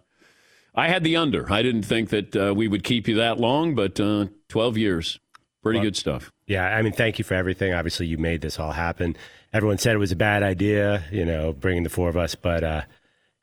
I 0.76 0.90
had 0.90 1.04
the 1.04 1.16
under. 1.18 1.52
I 1.52 1.64
didn't 1.64 1.84
think 1.84 2.10
that 2.10 2.36
uh, 2.36 2.54
we 2.56 2.68
would 2.68 2.84
keep 2.84 3.08
you 3.08 3.16
that 3.16 3.40
long, 3.40 3.74
but 3.74 4.00
uh, 4.00 4.28
twelve 4.48 4.78
years, 4.78 5.20
pretty 5.64 5.80
well, 5.80 5.86
good 5.86 5.96
stuff. 5.96 6.32
Yeah, 6.46 6.66
I 6.66 6.84
mean, 6.84 6.94
thank 6.94 7.18
you 7.18 7.26
for 7.26 7.34
everything. 7.34 7.74
Obviously, 7.74 8.06
you 8.06 8.20
made 8.20 8.42
this 8.42 8.60
all 8.60 8.74
happen. 8.74 9.16
Everyone 9.54 9.80
said 9.80 9.96
it 9.96 10.00
was 10.00 10.12
a 10.12 10.18
bad 10.18 10.44
idea, 10.44 11.04
you 11.12 11.26
know, 11.26 11.52
bringing 11.54 11.84
the 11.84 11.90
four 11.90 12.10
of 12.10 12.18
us, 12.18 12.36
but 12.36 12.64
uh, 12.64 12.82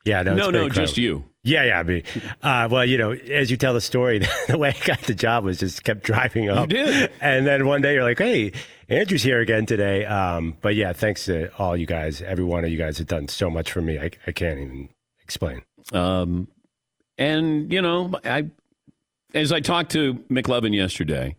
yeah, 0.05 0.21
no, 0.21 0.35
no, 0.35 0.51
no, 0.51 0.69
just 0.69 0.97
you. 0.97 1.25
Yeah, 1.43 1.63
yeah. 1.63 1.79
I 1.79 1.83
mean, 1.83 2.03
uh, 2.41 2.67
well, 2.71 2.85
you 2.85 2.97
know, 2.97 3.11
as 3.11 3.51
you 3.51 3.57
tell 3.57 3.73
the 3.73 3.81
story, 3.81 4.19
the 4.47 4.57
way 4.57 4.69
I 4.69 4.85
got 4.85 5.01
the 5.01 5.13
job 5.13 5.43
was 5.43 5.59
just 5.59 5.83
kept 5.83 6.03
driving 6.03 6.49
up. 6.49 6.71
You 6.71 6.77
did. 6.77 7.11
And 7.21 7.45
then 7.45 7.67
one 7.67 7.81
day 7.81 7.93
you're 7.95 8.03
like, 8.03 8.17
hey, 8.17 8.51
Andrew's 8.87 9.23
here 9.23 9.39
again 9.39 9.65
today. 9.65 10.05
Um, 10.05 10.57
but 10.61 10.75
yeah, 10.75 10.93
thanks 10.93 11.25
to 11.25 11.53
all 11.57 11.75
you 11.75 11.85
guys. 11.85 12.21
Every 12.21 12.43
one 12.43 12.63
of 12.63 12.69
you 12.71 12.77
guys 12.77 12.99
have 12.99 13.07
done 13.07 13.27
so 13.27 13.49
much 13.49 13.71
for 13.71 13.81
me. 13.81 13.99
I, 13.99 14.11
I 14.27 14.31
can't 14.31 14.59
even 14.59 14.89
explain. 15.21 15.63
Um, 15.91 16.47
and, 17.17 17.71
you 17.71 17.81
know, 17.81 18.11
I, 18.23 18.49
as 19.33 19.51
I 19.51 19.59
talked 19.59 19.91
to 19.91 20.15
McLovin 20.29 20.75
yesterday, 20.75 21.35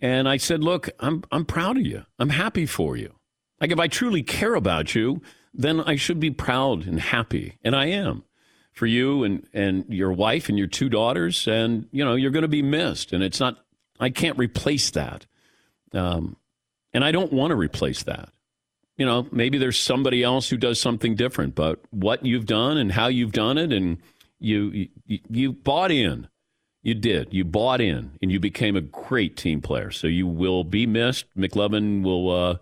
and 0.00 0.28
I 0.28 0.36
said, 0.36 0.62
look, 0.62 0.88
I'm, 1.00 1.24
I'm 1.32 1.44
proud 1.44 1.76
of 1.76 1.86
you. 1.86 2.04
I'm 2.18 2.30
happy 2.30 2.66
for 2.66 2.96
you. 2.96 3.14
Like, 3.60 3.72
if 3.72 3.78
I 3.80 3.88
truly 3.88 4.22
care 4.22 4.54
about 4.54 4.94
you, 4.94 5.20
then 5.54 5.80
I 5.80 5.96
should 5.96 6.20
be 6.20 6.30
proud 6.30 6.86
and 6.86 7.00
happy. 7.00 7.58
And 7.62 7.74
I 7.74 7.86
am 7.86 8.24
for 8.72 8.86
you 8.86 9.24
and, 9.24 9.46
and 9.52 9.84
your 9.88 10.12
wife 10.12 10.48
and 10.48 10.58
your 10.58 10.68
two 10.68 10.88
daughters. 10.88 11.46
And, 11.48 11.88
you 11.90 12.04
know, 12.04 12.14
you're 12.14 12.30
going 12.30 12.42
to 12.42 12.48
be 12.48 12.62
missed. 12.62 13.12
And 13.12 13.22
it's 13.22 13.40
not, 13.40 13.58
I 13.98 14.10
can't 14.10 14.38
replace 14.38 14.90
that. 14.90 15.26
Um, 15.92 16.36
and 16.92 17.04
I 17.04 17.12
don't 17.12 17.32
want 17.32 17.50
to 17.50 17.56
replace 17.56 18.04
that. 18.04 18.30
You 18.96 19.06
know, 19.06 19.26
maybe 19.30 19.58
there's 19.58 19.78
somebody 19.78 20.22
else 20.22 20.48
who 20.48 20.56
does 20.56 20.80
something 20.80 21.14
different, 21.14 21.54
but 21.54 21.80
what 21.90 22.24
you've 22.24 22.46
done 22.46 22.76
and 22.78 22.90
how 22.90 23.06
you've 23.06 23.32
done 23.32 23.56
it, 23.56 23.72
and 23.72 23.98
you, 24.40 24.88
you, 25.06 25.18
you 25.28 25.52
bought 25.52 25.92
in. 25.92 26.28
You 26.82 26.94
did. 26.94 27.32
You 27.32 27.44
bought 27.44 27.80
in, 27.80 28.12
and 28.22 28.32
you 28.32 28.40
became 28.40 28.76
a 28.76 28.80
great 28.80 29.36
team 29.36 29.60
player. 29.60 29.90
So 29.90 30.06
you 30.06 30.26
will 30.26 30.64
be 30.64 30.86
missed. 30.86 31.26
McLovin 31.36 32.02
will 32.02 32.30
uh, 32.30 32.56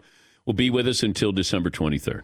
will 0.45 0.55
be 0.55 0.71
with 0.71 0.89
us 0.89 1.03
until 1.03 1.33
December 1.33 1.71
23rd. 1.71 2.23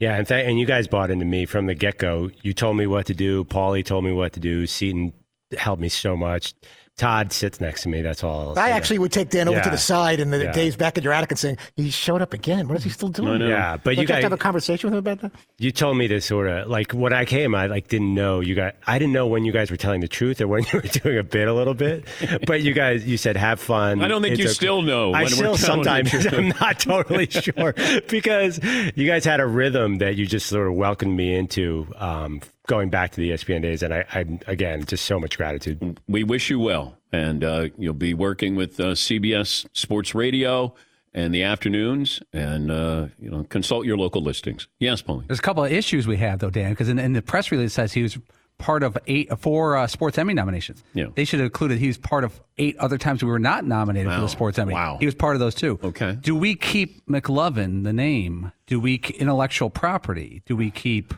Yeah, 0.00 0.16
and 0.16 0.26
th- 0.26 0.46
and 0.46 0.58
you 0.58 0.66
guys 0.66 0.88
bought 0.88 1.10
into 1.10 1.26
me 1.26 1.44
from 1.44 1.66
the 1.66 1.74
get 1.74 1.98
go. 1.98 2.30
You 2.42 2.54
told 2.54 2.76
me 2.78 2.86
what 2.86 3.06
to 3.06 3.14
do. 3.14 3.44
Paulie 3.44 3.84
told 3.84 4.04
me 4.04 4.12
what 4.12 4.32
to 4.32 4.40
do. 4.40 4.66
Seton 4.66 5.12
helped 5.56 5.82
me 5.82 5.90
so 5.90 6.16
much. 6.16 6.54
Todd 6.96 7.32
sits 7.32 7.60
next 7.60 7.82
to 7.84 7.88
me. 7.88 8.02
That's 8.02 8.22
all. 8.22 8.58
I 8.58 8.70
actually 8.70 8.98
would 8.98 9.10
take 9.10 9.30
Dan 9.30 9.48
over 9.48 9.56
yeah. 9.56 9.62
to 9.62 9.70
the 9.70 9.78
side 9.78 10.20
and 10.20 10.32
the 10.32 10.44
yeah. 10.44 10.52
Dave's 10.52 10.76
back 10.76 10.98
in 10.98 11.04
your 11.04 11.14
attic 11.14 11.30
and 11.30 11.38
saying, 11.38 11.56
"He 11.74 11.90
showed 11.90 12.20
up 12.20 12.34
again. 12.34 12.68
What 12.68 12.76
is 12.76 12.84
he 12.84 12.90
still 12.90 13.08
doing?" 13.08 13.40
Yeah, 13.40 13.78
but 13.78 13.96
you 13.96 14.04
guys 14.04 14.22
have 14.22 14.32
a 14.32 14.36
conversation 14.36 14.90
with 14.90 14.94
him 14.94 14.98
about 14.98 15.20
that. 15.22 15.32
You 15.58 15.72
told 15.72 15.96
me 15.96 16.08
to 16.08 16.20
sort 16.20 16.48
of 16.48 16.68
like 16.68 16.92
when 16.92 17.14
I 17.14 17.24
came, 17.24 17.54
I 17.54 17.66
like 17.66 17.88
didn't 17.88 18.14
know 18.14 18.40
you 18.40 18.54
guys. 18.54 18.74
I 18.86 18.98
didn't 18.98 19.14
know 19.14 19.26
when 19.26 19.44
you 19.44 19.52
guys 19.52 19.70
were 19.70 19.78
telling 19.78 20.02
the 20.02 20.08
truth 20.08 20.40
or 20.42 20.48
when 20.48 20.62
you 20.72 20.80
were 20.80 20.88
doing 20.88 21.16
a 21.16 21.22
bit 21.22 21.48
a 21.48 21.54
little 21.54 21.74
bit. 21.74 22.04
but 22.46 22.60
you 22.62 22.74
guys, 22.74 23.06
you 23.06 23.16
said 23.16 23.36
have 23.36 23.60
fun. 23.60 24.02
I 24.02 24.08
don't 24.08 24.20
think 24.20 24.32
it's 24.32 24.40
you 24.40 24.46
okay. 24.46 24.54
still 24.54 24.82
know. 24.82 25.14
I 25.14 25.24
still 25.24 25.56
sometimes 25.56 26.12
I'm 26.32 26.48
not 26.60 26.80
totally 26.80 27.26
sure 27.30 27.74
because 28.08 28.60
you 28.94 29.06
guys 29.06 29.24
had 29.24 29.40
a 29.40 29.46
rhythm 29.46 29.98
that 29.98 30.16
you 30.16 30.26
just 30.26 30.46
sort 30.46 30.66
of 30.66 30.74
welcomed 30.74 31.16
me 31.16 31.34
into. 31.34 31.86
Um, 31.96 32.42
going 32.70 32.88
back 32.88 33.10
to 33.12 33.20
the 33.20 33.30
ESPN 33.30 33.62
days, 33.62 33.82
and 33.82 33.92
I, 33.92 34.04
I 34.14 34.24
again 34.46 34.84
just 34.84 35.04
so 35.04 35.20
much 35.20 35.36
gratitude. 35.36 36.00
We 36.08 36.24
wish 36.24 36.48
you 36.48 36.58
well 36.58 36.96
and 37.12 37.44
uh, 37.44 37.66
you'll 37.76 37.94
be 37.94 38.14
working 38.14 38.56
with 38.56 38.78
uh, 38.78 38.94
CBS 38.94 39.66
Sports 39.72 40.14
Radio 40.14 40.74
and 41.12 41.34
the 41.34 41.42
afternoons, 41.42 42.22
and 42.32 42.70
uh, 42.70 43.06
you 43.18 43.30
know, 43.30 43.44
consult 43.44 43.84
your 43.84 43.96
local 43.96 44.22
listings. 44.22 44.68
Yes, 44.78 45.02
Paulie. 45.02 45.26
There's 45.26 45.40
a 45.40 45.42
couple 45.42 45.64
of 45.64 45.72
issues 45.72 46.06
we 46.06 46.16
have 46.18 46.38
though, 46.38 46.50
Dan, 46.50 46.70
because 46.70 46.88
in, 46.88 46.98
in, 46.98 47.12
the 47.14 47.22
press 47.22 47.50
release 47.50 47.72
it 47.72 47.74
says 47.74 47.92
he 47.92 48.02
was 48.02 48.16
part 48.58 48.84
of 48.84 48.96
eight, 49.08 49.28
four 49.38 49.76
uh, 49.76 49.88
Sports 49.88 50.18
Emmy 50.18 50.34
nominations. 50.34 50.84
Yeah. 50.94 51.06
They 51.14 51.24
should 51.24 51.40
have 51.40 51.46
included 51.46 51.78
he 51.78 51.88
was 51.88 51.98
part 51.98 52.22
of 52.22 52.40
eight 52.58 52.76
other 52.76 52.98
times 52.98 53.24
we 53.24 53.30
were 53.30 53.40
not 53.40 53.64
nominated 53.64 54.08
wow. 54.08 54.16
for 54.16 54.20
the 54.22 54.28
Sports 54.28 54.58
Emmy. 54.58 54.74
Wow. 54.74 54.98
He 55.00 55.06
was 55.06 55.14
part 55.14 55.34
of 55.34 55.40
those 55.40 55.54
too. 55.54 55.80
Okay. 55.82 56.16
Do 56.20 56.36
we 56.36 56.54
keep 56.54 57.04
McLovin 57.06 57.82
the 57.82 57.92
name? 57.92 58.52
Do 58.66 58.78
we 58.78 58.96
intellectual 59.18 59.70
property? 59.70 60.42
Do 60.46 60.54
we 60.56 60.70
keep? 60.70 61.14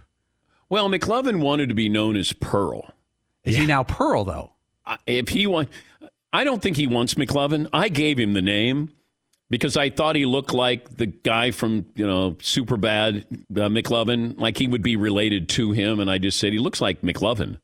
Well, 0.73 0.89
McLovin 0.89 1.41
wanted 1.41 1.69
to 1.69 1.75
be 1.75 1.91
known 1.91 2.17
as 2.17 2.33
Pearl. 2.33 2.95
Is 3.45 3.57
yeah. 3.57 3.61
he 3.61 3.67
now 3.67 3.83
Pearl 3.83 4.25
though? 4.25 4.53
if 5.07 5.29
he 5.29 5.47
want, 5.47 5.69
I 6.33 6.45
don't 6.45 6.63
think 6.63 6.79
he 6.79 6.87
wants 6.87 7.13
McLovin. 7.13 7.69
I 7.75 7.91
gave 7.91 8.19
him 8.19 8.33
the 8.33 8.41
name 8.41 8.89
because 9.51 9.77
I 9.77 9.91
thought 9.91 10.17
he 10.17 10.25
looked 10.25 10.55
like 10.55 10.97
the 10.97 11.05
guy 11.05 11.51
from 11.51 11.85
you 11.95 12.07
know 12.07 12.37
Superbad 12.39 13.25
uh, 13.31 13.69
McLovin, 13.69 14.41
like 14.41 14.57
he 14.57 14.67
would 14.67 14.81
be 14.81 14.97
related 14.97 15.51
to 15.51 15.73
him, 15.73 16.01
and 16.01 16.11
I 16.11 16.17
just 16.17 16.39
said 16.39 16.55
he 16.55 16.59
looks 16.59 16.81
like 16.81 17.03
McLovin, 17.03 17.61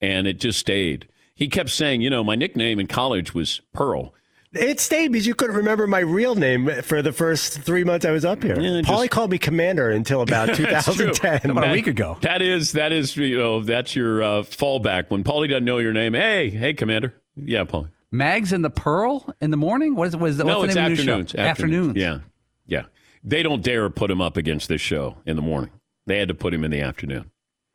and 0.00 0.26
it 0.26 0.40
just 0.40 0.58
stayed. 0.58 1.06
He 1.36 1.46
kept 1.46 1.70
saying, 1.70 2.00
you 2.00 2.10
know, 2.10 2.24
my 2.24 2.34
nickname 2.34 2.80
in 2.80 2.88
college 2.88 3.34
was 3.34 3.60
Pearl. 3.72 4.12
It 4.52 4.80
stayed 4.80 5.12
because 5.12 5.26
you 5.26 5.34
couldn't 5.34 5.56
remember 5.56 5.86
my 5.86 5.98
real 5.98 6.34
name 6.34 6.70
for 6.82 7.02
the 7.02 7.12
first 7.12 7.60
three 7.60 7.84
months 7.84 8.06
I 8.06 8.12
was 8.12 8.24
up 8.24 8.42
here. 8.42 8.58
Yeah, 8.58 8.80
Paulie 8.80 9.02
just, 9.02 9.10
called 9.10 9.30
me 9.30 9.38
Commander 9.38 9.90
until 9.90 10.22
about 10.22 10.46
2010, 10.54 11.50
about 11.50 11.68
a 11.68 11.72
week 11.72 11.86
ago. 11.86 12.16
That 12.22 12.40
is 12.40 12.72
that 12.72 12.92
is 12.92 13.16
you 13.16 13.36
know 13.36 13.62
that's 13.62 13.94
your 13.94 14.22
uh, 14.22 14.26
fallback 14.42 15.10
when 15.10 15.22
Paulie 15.22 15.50
doesn't 15.50 15.64
know 15.64 15.78
your 15.78 15.92
name. 15.92 16.14
Hey, 16.14 16.48
hey, 16.48 16.72
Commander. 16.72 17.14
Yeah, 17.36 17.64
Paulie. 17.64 17.90
Mags 18.10 18.52
and 18.54 18.64
the 18.64 18.70
Pearl 18.70 19.34
in 19.40 19.50
the 19.50 19.58
morning. 19.58 19.94
What 19.94 20.08
is 20.08 20.16
what 20.16 20.30
is 20.30 20.38
the, 20.38 20.44
no? 20.44 20.60
What's 20.60 20.68
it's 20.68 20.74
the 20.74 20.82
name 20.82 20.92
afternoons, 20.92 21.30
of 21.32 21.36
the 21.36 21.42
show? 21.42 21.48
afternoons. 21.48 21.96
Yeah, 21.96 22.18
yeah. 22.66 22.84
They 23.22 23.42
don't 23.42 23.62
dare 23.62 23.90
put 23.90 24.10
him 24.10 24.22
up 24.22 24.38
against 24.38 24.68
this 24.68 24.80
show 24.80 25.18
in 25.26 25.36
the 25.36 25.42
morning. 25.42 25.70
They 26.06 26.18
had 26.18 26.28
to 26.28 26.34
put 26.34 26.54
him 26.54 26.64
in 26.64 26.70
the 26.70 26.80
afternoon. 26.80 27.30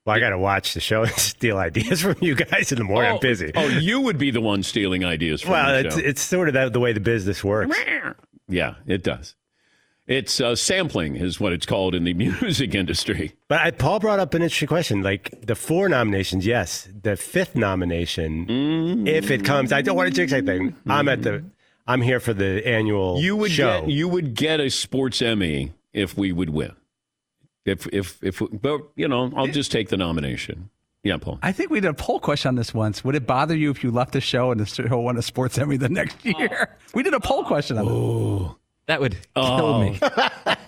Well, 0.06 0.16
I 0.16 0.20
got 0.20 0.32
to 0.32 0.38
watch 0.38 0.74
the 0.74 0.80
show 0.80 1.04
and 1.04 1.12
steal 1.18 1.58
ideas 1.58 2.02
from 2.02 2.16
you 2.22 2.36
guys 2.36 2.72
in 2.72 2.78
the 2.78 2.84
morning. 2.84 3.12
Oh, 3.12 3.16
I'm 3.16 3.22
busy. 3.22 3.52
Oh, 3.56 3.68
you 3.68 4.02
would 4.02 4.18
be 4.18 4.32
the 4.32 4.42
one 4.42 4.64
stealing 4.64 5.06
ideas 5.06 5.42
from 5.42 5.52
well, 5.52 5.82
the 5.82 5.88
it's, 5.88 5.98
it's 5.98 6.22
sort 6.22 6.50
of 6.50 6.54
that, 6.56 6.74
the 6.74 6.80
way 6.80 6.94
the 6.94 7.00
business 7.00 7.44
works. 7.44 7.78
Yeah, 8.48 8.76
it 8.86 9.04
does. 9.04 9.36
It's 10.06 10.42
uh, 10.42 10.56
sampling, 10.56 11.16
is 11.16 11.40
what 11.40 11.54
it's 11.54 11.66
called 11.66 11.96
in 11.96 12.04
the 12.04 12.14
music 12.42 12.76
industry. 12.76 13.34
But 13.48 13.62
I, 13.62 13.72
Paul 13.72 14.00
brought 14.00 14.20
up 14.20 14.34
an 14.34 14.42
interesting 14.42 14.68
question. 14.68 15.02
Like 15.02 15.34
the 15.46 15.56
four 15.56 15.88
nominations, 15.88 16.46
yes. 16.46 16.90
The 17.02 17.16
fifth 17.16 17.56
nomination, 17.56 18.46
mm-hmm. 18.46 19.08
if 19.08 19.32
it 19.32 19.46
comes, 19.46 19.72
I 19.72 19.82
don't 19.82 19.96
want 19.96 20.10
to 20.10 20.14
jinx 20.14 20.34
anything. 20.34 20.72
Mm-hmm. 20.72 20.92
I'm 20.92 21.08
at 21.08 21.22
the, 21.22 21.46
I'm 21.88 22.02
here 22.02 22.20
for 22.20 22.34
the 22.34 22.68
annual 22.68 23.22
you 23.22 23.38
would 23.38 23.52
show. 23.52 23.82
Get, 23.82 23.90
you 23.92 24.10
would 24.10 24.36
get 24.36 24.60
a 24.60 24.70
sports 24.70 25.22
Emmy 25.22 25.72
if 25.94 26.18
we 26.18 26.34
would 26.34 26.50
win. 26.50 26.74
If 27.66 27.88
if 27.88 28.22
if, 28.22 28.42
but 28.52 28.82
you 28.96 29.08
know, 29.08 29.32
I'll 29.36 29.48
just 29.48 29.72
take 29.72 29.90
the 29.90 29.98
nomination. 29.98 30.70
Yeah, 31.04 31.18
Paul. 31.18 31.40
I 31.42 31.52
think 31.52 31.70
we 31.70 31.82
did 31.82 31.90
a 31.90 31.94
poll 31.94 32.20
question 32.20 32.50
on 32.50 32.56
this 32.56 32.74
once. 32.74 33.04
Would 33.04 33.16
it 33.16 33.28
bother 33.28 33.56
you 33.56 33.70
if 33.72 33.84
you 33.84 33.92
left 33.92 34.14
the 34.14 34.22
show 34.22 34.52
and 34.52 34.60
the 34.60 34.66
show 34.66 35.00
won 35.00 35.18
a 35.18 35.22
sports 35.22 35.58
Emmy 35.58 35.76
the 35.76 35.90
next 35.90 36.18
oh. 36.26 36.40
year? 36.40 36.70
Oh. 36.72 36.88
We 36.94 37.04
did 37.04 37.14
a 37.14 37.20
poll 37.20 37.44
question 37.44 37.78
on 37.78 37.86
oh. 37.88 38.58
That 38.88 39.02
would 39.02 39.18
oh. 39.36 39.58
kill 39.58 39.66
oh. 39.66 39.84
me. 39.84 40.00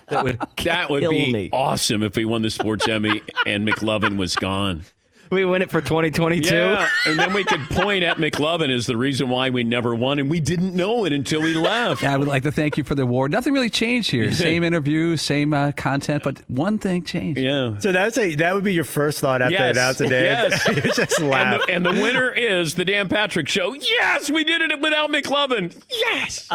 That 0.08 0.22
would 0.22 0.38
that 0.62 0.88
would 0.88 1.10
be 1.10 1.32
me. 1.32 1.50
awesome 1.52 2.04
if 2.04 2.14
we 2.14 2.24
won 2.24 2.42
the 2.42 2.50
sports 2.50 2.86
Emmy 2.86 3.22
and 3.44 3.66
McLovin 3.66 4.16
was 4.16 4.36
gone. 4.36 4.84
We 5.30 5.44
win 5.44 5.62
it 5.62 5.70
for 5.70 5.80
2022. 5.80 6.54
Yeah, 6.54 6.88
and 7.06 7.18
then 7.18 7.32
we 7.32 7.44
could 7.44 7.60
point 7.70 8.04
at 8.04 8.16
McLovin 8.18 8.70
as 8.74 8.86
the 8.86 8.96
reason 8.96 9.28
why 9.28 9.50
we 9.50 9.64
never 9.64 9.94
won, 9.94 10.18
and 10.18 10.30
we 10.30 10.40
didn't 10.40 10.74
know 10.74 11.04
it 11.04 11.12
until 11.12 11.42
we 11.42 11.54
left. 11.54 12.02
Yeah, 12.02 12.14
I 12.14 12.16
would 12.16 12.28
like 12.28 12.42
to 12.44 12.52
thank 12.52 12.76
you 12.76 12.84
for 12.84 12.94
the 12.94 13.02
award. 13.02 13.30
Nothing 13.32 13.52
really 13.52 13.70
changed 13.70 14.10
here. 14.10 14.30
Same 14.32 14.62
interview, 14.64 15.16
same 15.16 15.52
uh, 15.54 15.72
content, 15.72 16.22
but 16.22 16.38
one 16.48 16.78
thing 16.78 17.04
changed. 17.04 17.40
Yeah. 17.40 17.78
So 17.78 17.92
that's 17.92 18.18
a 18.18 18.34
that 18.36 18.54
would 18.54 18.64
be 18.64 18.74
your 18.74 18.84
first 18.84 19.20
thought 19.20 19.42
after 19.42 19.52
Yes. 19.54 19.76
announcing 19.76 20.06
it. 20.06 20.10
Yes. 20.12 20.68
you 20.76 20.80
just 20.92 21.18
And 21.18 21.30
laugh. 21.30 21.66
the, 21.66 21.72
and 21.72 21.84
the 21.86 21.92
winner 21.92 22.30
is 22.30 22.74
the 22.74 22.84
Dan 22.84 23.08
Patrick 23.08 23.48
Show. 23.48 23.74
Yes, 23.74 24.30
we 24.30 24.44
did 24.44 24.60
it 24.62 24.80
without 24.80 25.10
McLovin. 25.10 25.74
Yes. 25.90 26.48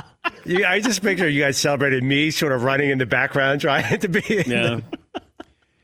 You- 0.45 0.65
I 0.65 0.79
just 0.79 1.01
picture 1.01 1.27
you 1.27 1.41
guys 1.43 1.57
celebrated 1.57 2.03
me 2.03 2.31
sort 2.31 2.51
of 2.51 2.63
running 2.63 2.89
in 2.89 2.97
the 2.97 3.05
background 3.05 3.61
trying 3.61 3.99
to 3.99 4.07
be. 4.07 4.21
Yeah. 4.27 4.43
the- 4.45 4.83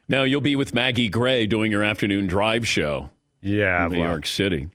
now 0.08 0.24
you'll 0.24 0.42
be 0.42 0.56
with 0.56 0.74
Maggie 0.74 1.10
Gray 1.10 1.46
doing 1.46 1.72
your 1.72 1.84
afternoon 1.84 2.28
drive 2.28 2.68
show 2.68 3.10
yeah. 3.42 3.86
in 3.86 3.92
New 3.94 4.00
well, 4.00 4.10
York 4.10 4.26
City. 4.26 4.70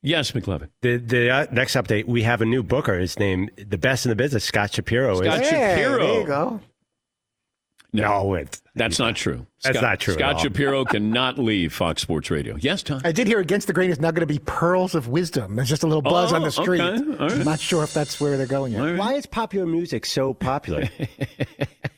Yes, 0.00 0.30
McLovin. 0.30 0.68
The 0.82 0.96
the 0.98 1.30
uh, 1.30 1.46
next 1.50 1.74
update, 1.74 2.06
we 2.06 2.22
have 2.22 2.40
a 2.40 2.44
new 2.46 2.62
booker. 2.62 2.98
His 2.98 3.18
name, 3.18 3.50
the 3.56 3.78
best 3.78 4.06
in 4.06 4.10
the 4.10 4.16
business, 4.16 4.44
Scott 4.44 4.72
Shapiro. 4.72 5.12
is- 5.12 5.18
Scott 5.18 5.44
Shapiro. 5.44 5.98
There 6.06 6.20
you 6.20 6.26
go. 6.26 6.60
no, 7.92 8.34
it's 8.34 8.62
That's 8.76 8.98
not 9.00 9.16
true. 9.16 9.46
That's 9.64 9.80
not 9.82 9.98
true 9.98 10.14
at 10.14 10.20
Scott 10.20 10.34
all. 10.34 10.40
Shapiro 10.40 10.84
cannot 10.84 11.36
leave 11.38 11.72
Fox 11.74 12.00
Sports 12.00 12.30
Radio. 12.30 12.56
Yes, 12.60 12.84
Tom. 12.84 13.00
I 13.02 13.10
did 13.10 13.26
hear 13.26 13.40
Against 13.40 13.66
the 13.66 13.72
Grain 13.72 13.90
is 13.90 13.98
now 13.98 14.12
going 14.12 14.20
to 14.20 14.26
be 14.32 14.38
Pearls 14.38 14.94
of 14.94 15.08
Wisdom. 15.08 15.56
There's 15.56 15.68
just 15.68 15.82
a 15.82 15.86
little 15.88 16.02
buzz 16.02 16.32
Oh, 16.32 16.36
on 16.36 16.42
the 16.42 16.52
street. 16.52 16.80
okay. 16.80 17.12
All 17.18 17.28
right. 17.28 17.32
I'm 17.32 17.44
not 17.44 17.58
sure 17.58 17.82
if 17.82 17.92
that's 17.92 18.20
where 18.20 18.36
they're 18.36 18.46
going 18.46 18.74
yet. 18.74 18.96
why 18.98 19.14
is 19.14 19.26
popular 19.26 19.66
music 19.66 20.06
so 20.06 20.32
popular? 20.32 20.88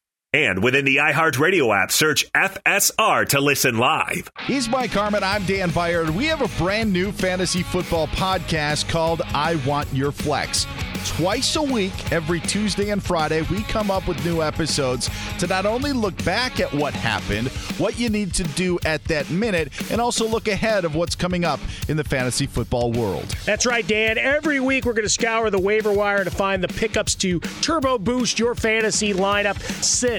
And 0.33 0.63
within 0.63 0.85
the 0.85 0.95
iHeartRadio 0.95 1.75
app, 1.75 1.91
search 1.91 2.31
FSR 2.31 3.27
to 3.29 3.41
listen 3.41 3.77
live. 3.77 4.31
He's 4.45 4.69
Mike 4.69 4.91
Harmon. 4.91 5.25
I'm 5.25 5.43
Dan 5.43 5.71
Byard. 5.71 6.11
We 6.11 6.25
have 6.27 6.41
a 6.41 6.47
brand 6.57 6.93
new 6.93 7.11
fantasy 7.11 7.63
football 7.63 8.07
podcast 8.07 8.87
called 8.87 9.21
I 9.33 9.55
Want 9.67 9.93
Your 9.93 10.13
Flex. 10.13 10.65
Twice 11.05 11.55
a 11.55 11.61
week, 11.61 12.11
every 12.11 12.39
Tuesday 12.39 12.91
and 12.91 13.03
Friday, 13.03 13.41
we 13.49 13.63
come 13.63 13.89
up 13.89 14.07
with 14.07 14.23
new 14.23 14.41
episodes 14.41 15.09
to 15.39 15.47
not 15.47 15.65
only 15.65 15.93
look 15.93 16.23
back 16.23 16.59
at 16.59 16.71
what 16.73 16.93
happened, 16.93 17.47
what 17.79 17.99
you 17.99 18.07
need 18.07 18.33
to 18.35 18.43
do 18.43 18.79
at 18.85 19.03
that 19.05 19.29
minute, 19.31 19.71
and 19.91 19.99
also 19.99 20.27
look 20.27 20.47
ahead 20.47 20.85
of 20.85 20.95
what's 20.95 21.15
coming 21.15 21.43
up 21.43 21.59
in 21.89 21.97
the 21.97 22.03
fantasy 22.03 22.45
football 22.45 22.91
world. 22.91 23.25
That's 23.45 23.65
right, 23.65 23.85
Dan. 23.85 24.19
Every 24.19 24.59
week 24.59 24.85
we're 24.85 24.93
going 24.93 25.03
to 25.03 25.09
scour 25.09 25.49
the 25.49 25.59
waiver 25.59 25.91
wire 25.91 26.23
to 26.23 26.31
find 26.31 26.63
the 26.63 26.67
pickups 26.67 27.15
to 27.15 27.39
turbo 27.61 27.97
boost 27.97 28.37
your 28.37 28.53
fantasy 28.53 29.13
lineup, 29.13 29.59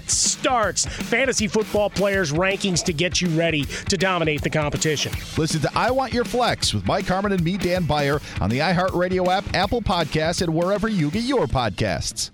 sits, 0.09 0.33
starts, 0.43 0.87
fantasy 0.87 1.47
football 1.47 1.91
players' 1.91 2.33
rankings 2.33 2.83
to 2.85 2.93
get 2.93 3.21
you 3.21 3.29
ready 3.29 3.65
to 3.65 3.97
dominate 3.97 4.43
the 4.43 4.51
competition. 4.51 5.13
Listen 5.37 5.61
to 5.61 5.71
I 5.75 5.91
Want 5.91 6.13
Your 6.13 6.25
Flex 6.25 6.75
with 6.75 6.87
Mike 6.87 7.07
Harmon 7.07 7.33
and 7.33 7.43
me, 7.43 7.57
Dan 7.57 7.85
Byer, 7.85 8.23
on 8.41 8.51
the 8.51 8.59
iHeartRadio 8.59 9.29
app, 9.29 9.55
Apple 9.55 9.83
Podcasts, 9.83 10.43
and 10.43 10.55
wherever 10.55 10.89
you 10.89 11.11
get 11.11 11.25
your 11.25 11.47
podcasts. 11.47 12.31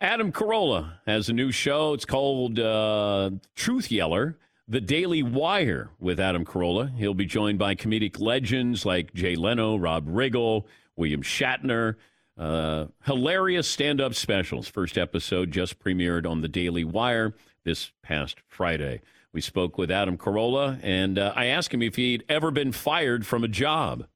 Adam 0.00 0.32
Carolla 0.32 0.94
has 1.06 1.28
a 1.28 1.32
new 1.32 1.52
show. 1.52 1.92
It's 1.92 2.06
called 2.06 2.58
uh, 2.58 3.30
Truth 3.54 3.90
Yeller, 3.90 4.38
The 4.66 4.80
Daily 4.80 5.22
Wire 5.22 5.90
with 5.98 6.18
Adam 6.18 6.44
Carolla. 6.44 6.96
He'll 6.96 7.12
be 7.14 7.26
joined 7.26 7.58
by 7.58 7.74
comedic 7.74 8.18
legends 8.18 8.86
like 8.86 9.12
Jay 9.12 9.34
Leno, 9.34 9.76
Rob 9.76 10.08
Riggle, 10.08 10.64
William 10.96 11.22
Shatner. 11.22 11.96
Uh, 12.40 12.86
hilarious 13.04 13.68
stand 13.68 14.00
up 14.00 14.14
specials. 14.14 14.66
First 14.66 14.96
episode 14.96 15.50
just 15.50 15.78
premiered 15.78 16.26
on 16.26 16.40
The 16.40 16.48
Daily 16.48 16.84
Wire 16.84 17.34
this 17.64 17.92
past 18.02 18.38
Friday. 18.48 19.02
We 19.34 19.42
spoke 19.42 19.76
with 19.76 19.90
Adam 19.90 20.16
Carolla, 20.16 20.80
and 20.82 21.18
uh, 21.18 21.34
I 21.36 21.46
asked 21.46 21.74
him 21.74 21.82
if 21.82 21.96
he'd 21.96 22.24
ever 22.30 22.50
been 22.50 22.72
fired 22.72 23.26
from 23.26 23.44
a 23.44 23.48
job. 23.48 24.06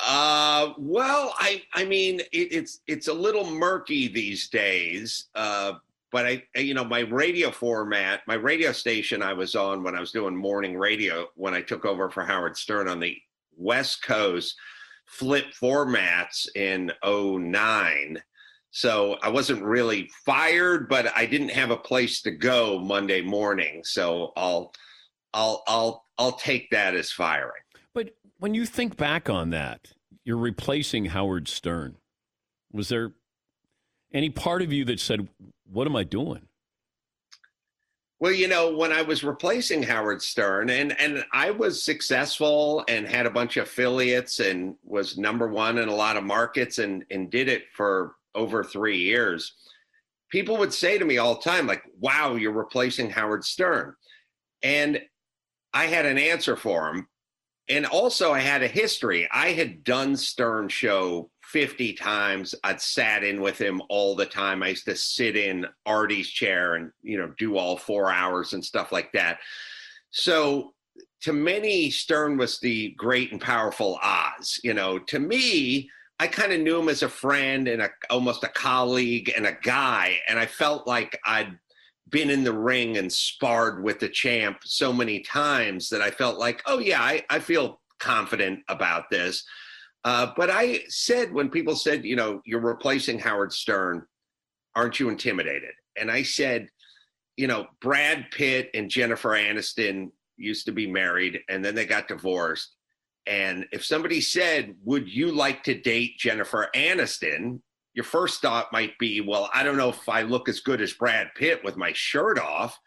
Uh, 0.00 0.72
well, 0.78 1.34
I 1.38 1.62
I 1.74 1.84
mean 1.84 2.20
it, 2.32 2.52
it's 2.52 2.80
it's 2.86 3.08
a 3.08 3.14
little 3.14 3.48
murky 3.48 4.08
these 4.08 4.48
days. 4.48 5.26
Uh, 5.34 5.74
but 6.10 6.26
I 6.26 6.42
you 6.56 6.72
know 6.72 6.84
my 6.84 7.00
radio 7.00 7.50
format, 7.50 8.22
my 8.26 8.34
radio 8.34 8.72
station 8.72 9.22
I 9.22 9.34
was 9.34 9.54
on 9.54 9.82
when 9.82 9.94
I 9.94 10.00
was 10.00 10.10
doing 10.10 10.34
morning 10.34 10.76
radio 10.76 11.28
when 11.34 11.52
I 11.52 11.60
took 11.60 11.84
over 11.84 12.10
for 12.10 12.24
Howard 12.24 12.56
Stern 12.56 12.88
on 12.88 12.98
the 12.98 13.16
West 13.56 14.02
Coast, 14.02 14.56
flip 15.06 15.46
formats 15.60 16.46
in 16.54 16.92
09. 17.04 18.22
So 18.70 19.16
I 19.22 19.28
wasn't 19.28 19.62
really 19.62 20.10
fired, 20.26 20.88
but 20.88 21.16
I 21.16 21.26
didn't 21.26 21.50
have 21.50 21.70
a 21.70 21.76
place 21.76 22.22
to 22.22 22.32
go 22.32 22.80
Monday 22.80 23.22
morning. 23.22 23.82
So 23.84 24.32
I'll 24.36 24.72
I'll 25.32 25.62
I'll 25.68 26.04
I'll 26.18 26.32
take 26.32 26.70
that 26.70 26.94
as 26.94 27.12
firing. 27.12 27.62
But 27.92 28.16
when 28.38 28.54
you 28.54 28.66
think 28.66 28.96
back 28.96 29.30
on 29.30 29.50
that, 29.50 29.92
you're 30.24 30.36
replacing 30.36 31.06
Howard 31.06 31.46
Stern. 31.48 31.96
Was 32.72 32.88
there 32.88 33.12
any 34.12 34.30
part 34.30 34.62
of 34.62 34.72
you 34.72 34.84
that 34.86 35.00
said, 35.00 35.28
What 35.70 35.86
am 35.86 35.96
I 35.96 36.04
doing? 36.04 36.48
Well, 38.24 38.32
you 38.32 38.48
know, 38.48 38.74
when 38.74 38.90
I 38.90 39.02
was 39.02 39.22
replacing 39.22 39.82
Howard 39.82 40.22
Stern 40.22 40.70
and 40.70 40.98
and 40.98 41.26
I 41.34 41.50
was 41.50 41.82
successful 41.82 42.82
and 42.88 43.06
had 43.06 43.26
a 43.26 43.30
bunch 43.30 43.58
of 43.58 43.64
affiliates 43.64 44.40
and 44.40 44.76
was 44.82 45.18
number 45.18 45.46
1 45.46 45.76
in 45.76 45.90
a 45.90 45.94
lot 45.94 46.16
of 46.16 46.24
markets 46.24 46.78
and 46.78 47.04
and 47.10 47.28
did 47.30 47.50
it 47.50 47.64
for 47.74 48.14
over 48.34 48.64
3 48.64 48.96
years. 48.96 49.52
People 50.30 50.56
would 50.56 50.72
say 50.72 50.96
to 50.96 51.04
me 51.04 51.18
all 51.18 51.34
the 51.34 51.42
time 51.42 51.66
like, 51.66 51.82
"Wow, 52.00 52.36
you're 52.36 52.50
replacing 52.52 53.10
Howard 53.10 53.44
Stern." 53.44 53.94
And 54.62 55.02
I 55.74 55.84
had 55.84 56.06
an 56.06 56.16
answer 56.16 56.56
for 56.56 56.88
him. 56.88 57.08
And 57.68 57.84
also 57.84 58.32
I 58.32 58.40
had 58.40 58.62
a 58.62 58.68
history. 58.68 59.28
I 59.30 59.48
had 59.52 59.84
done 59.84 60.16
Stern 60.16 60.70
show 60.70 61.30
50 61.54 61.92
times. 61.92 62.52
I'd 62.64 62.80
sat 62.80 63.22
in 63.22 63.40
with 63.40 63.60
him 63.60 63.80
all 63.88 64.16
the 64.16 64.26
time. 64.26 64.60
I 64.60 64.70
used 64.70 64.86
to 64.86 64.96
sit 64.96 65.36
in 65.36 65.64
Artie's 65.86 66.28
chair 66.28 66.74
and, 66.74 66.90
you 67.00 67.16
know, 67.16 67.32
do 67.38 67.56
all 67.56 67.76
four 67.76 68.10
hours 68.10 68.54
and 68.54 68.64
stuff 68.64 68.90
like 68.90 69.12
that. 69.12 69.38
So 70.10 70.74
to 71.22 71.32
many, 71.32 71.90
Stern 71.90 72.38
was 72.38 72.58
the 72.58 72.90
great 72.98 73.30
and 73.30 73.40
powerful 73.40 74.00
Oz. 74.02 74.58
You 74.64 74.74
know, 74.74 74.98
to 74.98 75.20
me, 75.20 75.88
I 76.18 76.26
kind 76.26 76.52
of 76.52 76.60
knew 76.60 76.80
him 76.80 76.88
as 76.88 77.04
a 77.04 77.08
friend 77.08 77.68
and 77.68 77.82
a, 77.82 77.90
almost 78.10 78.42
a 78.42 78.48
colleague 78.48 79.32
and 79.36 79.46
a 79.46 79.56
guy. 79.62 80.18
And 80.28 80.40
I 80.40 80.46
felt 80.46 80.88
like 80.88 81.16
I'd 81.24 81.56
been 82.08 82.30
in 82.30 82.42
the 82.42 82.52
ring 82.52 82.96
and 82.96 83.12
sparred 83.12 83.84
with 83.84 84.00
the 84.00 84.08
champ 84.08 84.58
so 84.64 84.92
many 84.92 85.20
times 85.20 85.88
that 85.90 86.02
I 86.02 86.10
felt 86.10 86.36
like, 86.36 86.62
oh, 86.66 86.80
yeah, 86.80 87.00
I, 87.00 87.24
I 87.30 87.38
feel 87.38 87.80
confident 88.00 88.58
about 88.68 89.08
this. 89.08 89.44
Uh, 90.04 90.32
but 90.36 90.50
I 90.50 90.82
said, 90.88 91.32
when 91.32 91.48
people 91.48 91.76
said, 91.76 92.04
you 92.04 92.14
know, 92.14 92.42
you're 92.44 92.60
replacing 92.60 93.18
Howard 93.18 93.52
Stern, 93.52 94.04
aren't 94.74 95.00
you 95.00 95.08
intimidated? 95.08 95.72
And 95.98 96.10
I 96.10 96.22
said, 96.22 96.68
you 97.36 97.46
know, 97.46 97.66
Brad 97.80 98.26
Pitt 98.30 98.70
and 98.74 98.90
Jennifer 98.90 99.30
Aniston 99.30 100.10
used 100.36 100.66
to 100.66 100.72
be 100.72 100.90
married 100.90 101.40
and 101.48 101.64
then 101.64 101.74
they 101.74 101.86
got 101.86 102.08
divorced. 102.08 102.74
And 103.26 103.66
if 103.72 103.84
somebody 103.84 104.20
said, 104.20 104.74
would 104.84 105.08
you 105.08 105.32
like 105.32 105.62
to 105.64 105.80
date 105.80 106.18
Jennifer 106.18 106.68
Aniston? 106.74 107.60
Your 107.94 108.04
first 108.04 108.42
thought 108.42 108.72
might 108.72 108.98
be, 108.98 109.20
well, 109.20 109.48
I 109.54 109.62
don't 109.62 109.76
know 109.76 109.88
if 109.88 110.08
I 110.08 110.22
look 110.22 110.48
as 110.48 110.60
good 110.60 110.80
as 110.80 110.92
Brad 110.92 111.28
Pitt 111.34 111.64
with 111.64 111.76
my 111.76 111.92
shirt 111.94 112.38
off, 112.38 112.78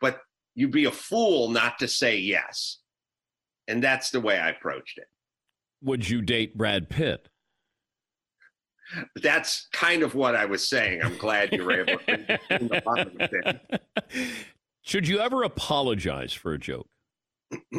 but 0.00 0.18
you'd 0.54 0.72
be 0.72 0.84
a 0.84 0.90
fool 0.90 1.48
not 1.48 1.78
to 1.78 1.88
say 1.88 2.18
yes. 2.18 2.78
And 3.68 3.82
that's 3.82 4.10
the 4.10 4.20
way 4.20 4.38
I 4.38 4.50
approached 4.50 4.98
it. 4.98 5.06
Would 5.82 6.08
you 6.08 6.22
date 6.22 6.56
Brad 6.56 6.88
Pitt? 6.88 7.28
That's 9.22 9.68
kind 9.72 10.02
of 10.02 10.14
what 10.14 10.34
I 10.34 10.46
was 10.46 10.66
saying. 10.66 11.02
I'm 11.02 11.16
glad 11.18 11.52
you 11.52 11.64
were 11.64 11.80
able 11.80 11.98
to. 11.98 12.38
the 12.48 12.82
bottom 12.84 13.12
of 13.20 13.30
it. 13.32 13.82
Should 14.82 15.06
you 15.06 15.20
ever 15.20 15.42
apologize 15.42 16.32
for 16.32 16.54
a 16.54 16.58
joke? 16.58 16.88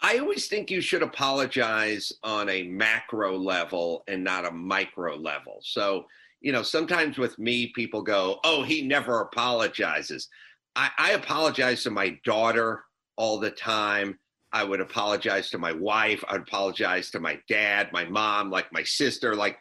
I 0.00 0.18
always 0.18 0.48
think 0.48 0.70
you 0.70 0.80
should 0.82 1.02
apologize 1.02 2.12
on 2.22 2.48
a 2.50 2.64
macro 2.64 3.38
level 3.38 4.04
and 4.06 4.22
not 4.22 4.46
a 4.46 4.50
micro 4.50 5.16
level. 5.16 5.60
So, 5.62 6.04
you 6.40 6.52
know, 6.52 6.62
sometimes 6.62 7.16
with 7.16 7.38
me, 7.38 7.72
people 7.74 8.02
go, 8.02 8.38
oh, 8.44 8.62
he 8.62 8.82
never 8.86 9.22
apologizes. 9.22 10.28
I, 10.76 10.90
I 10.98 11.12
apologize 11.12 11.82
to 11.84 11.90
my 11.90 12.18
daughter 12.22 12.84
all 13.16 13.38
the 13.38 13.50
time. 13.50 14.18
I 14.54 14.62
would 14.62 14.80
apologize 14.80 15.50
to 15.50 15.58
my 15.58 15.72
wife. 15.72 16.22
I'd 16.28 16.42
apologize 16.42 17.10
to 17.10 17.20
my 17.20 17.40
dad, 17.48 17.90
my 17.92 18.04
mom, 18.04 18.50
like 18.50 18.72
my 18.72 18.84
sister, 18.84 19.34
like 19.34 19.58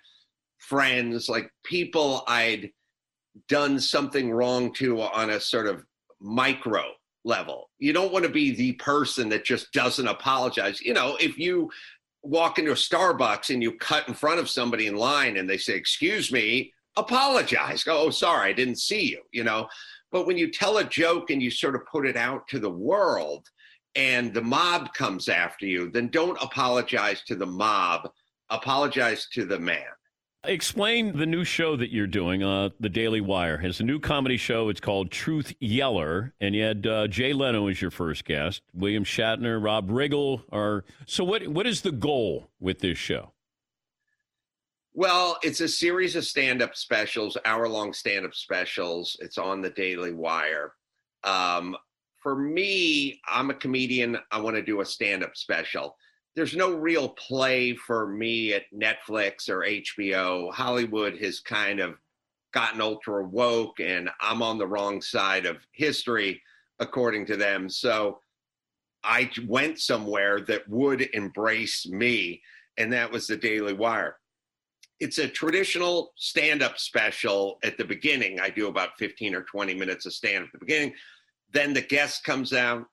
friends, 0.60 1.28
like 1.28 1.50
people 1.66 2.24
I'd 2.28 2.70
done 3.50 3.80
something 3.80 4.32
wrong 4.32 4.72
to 4.76 5.02
on 5.02 5.32
a 5.32 5.40
sort 5.40 5.66
of 5.66 5.84
micro 6.22 6.84
level. 7.26 7.72
You 7.80 7.92
don't 7.92 8.14
want 8.14 8.24
to 8.26 8.32
be 8.32 8.56
the 8.56 8.74
person 8.74 9.30
that 9.30 9.44
just 9.44 9.72
doesn't 9.74 10.08
apologize. 10.08 10.80
You 10.80 10.94
know, 10.94 11.18
if 11.20 11.40
you 11.40 11.72
walk 12.22 12.60
into 12.60 12.72
a 12.72 12.76
Starbucks 12.76 13.52
and 13.52 13.64
you 13.64 13.76
cut 13.80 14.08
in 14.08 14.14
front 14.14 14.40
of 14.40 14.50
somebody 14.50 14.86
in 14.86 14.96
line 14.96 15.38
and 15.38 15.50
they 15.50 15.58
say, 15.58 15.74
"Excuse 15.74 16.32
me," 16.32 16.72
apologize. 16.96 17.84
Go, 17.84 17.98
"Oh, 17.98 18.10
sorry, 18.12 18.52
I 18.52 18.54
didn't 18.54 18.78
see 18.78 19.10
you." 19.10 19.24
You 19.32 19.44
know. 19.44 19.68
But 20.12 20.28
when 20.28 20.38
you 20.38 20.52
tell 20.52 20.78
a 20.78 20.84
joke 20.84 21.32
and 21.32 21.42
you 21.42 21.50
sort 21.50 21.74
of 21.74 21.88
put 21.92 22.06
it 22.06 22.16
out 22.16 22.48
to 22.50 22.60
the 22.60 22.70
world, 22.70 23.50
and 23.96 24.34
the 24.34 24.42
mob 24.42 24.94
comes 24.94 25.30
after 25.30 25.66
you, 25.66 25.90
then 25.90 26.08
don't 26.08 26.38
apologize 26.42 27.22
to 27.24 27.36
the 27.36 27.46
mob. 27.46 28.10
Apologize 28.50 29.28
to 29.34 29.46
the 29.46 29.60
man. 29.60 29.86
Explain 30.46 31.18
the 31.18 31.26
new 31.26 31.46
show 31.46 31.78
that 31.78 31.90
you're 31.90 32.06
doing. 32.06 32.44
Uh, 32.44 32.70
the 32.78 32.90
Daily 32.90 33.22
Wire 33.22 33.58
has 33.60 33.80
a 33.80 33.84
new 33.84 33.98
comedy 33.98 34.36
show. 34.36 34.68
It's 34.68 34.82
called 34.82 35.10
Truth 35.10 35.54
Yeller, 35.62 36.34
and 36.42 36.54
you 36.54 36.64
had 36.64 36.86
uh, 36.86 37.08
Jay 37.08 37.32
Leno 37.32 37.68
as 37.68 37.82
your 37.82 37.92
first 37.92 38.26
guest. 38.26 38.62
William 38.74 39.06
Shatner, 39.06 39.64
Rob 39.64 39.90
Riggle 39.90 40.42
are. 40.52 40.84
So, 41.06 41.24
what 41.24 41.48
what 41.48 41.66
is 41.66 41.82
the 41.82 41.94
goal 41.94 42.50
with 42.60 42.80
this 42.80 42.98
show? 42.98 43.32
Well, 44.94 45.38
it's 45.44 45.62
a 45.62 45.68
series 45.68 46.16
of 46.18 46.26
stand-up 46.26 46.76
specials, 46.76 47.38
hour-long 47.46 47.94
stand-up 47.94 48.36
specials. 48.36 49.18
It's 49.22 49.38
on 49.38 49.62
the 49.62 49.72
Daily 49.72 50.14
Wire. 50.14 50.74
Um, 51.24 51.76
for 52.24 52.36
me, 52.36 53.22
I'm 53.28 53.52
a 53.52 53.54
comedian. 53.54 54.18
I 54.32 54.40
want 54.40 54.56
to 54.56 54.64
do 54.64 54.82
a 54.82 54.86
stand-up 54.86 55.36
special 55.36 55.96
there's 56.36 56.56
no 56.56 56.74
real 56.74 57.10
play 57.10 57.76
for 57.76 58.08
me 58.08 58.54
at 58.54 58.64
Netflix 58.74 59.50
or 59.50 59.60
HBO. 59.60 60.52
Hollywood 60.52 61.18
has 61.20 61.40
kind 61.40 61.80
of 61.80 61.96
gotten 62.54 62.82
ultra 62.82 63.24
woke, 63.24 63.80
and 63.80 64.10
I'm 64.20 64.42
on 64.42 64.58
the 64.58 64.68
wrong 64.68 65.02
side 65.02 65.46
of 65.46 65.58
history, 65.72 66.42
according 66.80 67.28
to 67.28 67.38
them. 67.38 67.70
So 67.70 68.20
I 69.04 69.30
went 69.48 69.80
somewhere 69.80 70.42
that 70.42 70.68
would 70.68 71.02
embrace 71.14 71.88
me, 71.88 72.42
and 72.78 72.92
that 72.94 73.12
was 73.12 73.28
the 73.28 73.38
Daily 73.38 73.74
Wire. 73.74 74.18
It's 75.00 75.18
a 75.18 75.28
traditional 75.28 76.14
stand 76.16 76.64
up 76.64 76.80
special 76.80 77.60
at 77.64 77.78
the 77.78 77.86
beginning. 77.86 78.40
I 78.40 78.50
do 78.50 78.68
about 78.68 78.98
15 78.98 79.36
or 79.36 79.44
20 79.44 79.74
minutes 79.74 80.06
of 80.06 80.14
stand 80.14 80.44
up 80.44 80.50
at 80.54 80.60
the 80.60 80.66
beginning. 80.66 80.94
Then 81.54 81.74
the 81.74 81.82
guest 81.82 82.24
comes 82.24 82.52
out, 82.52 82.86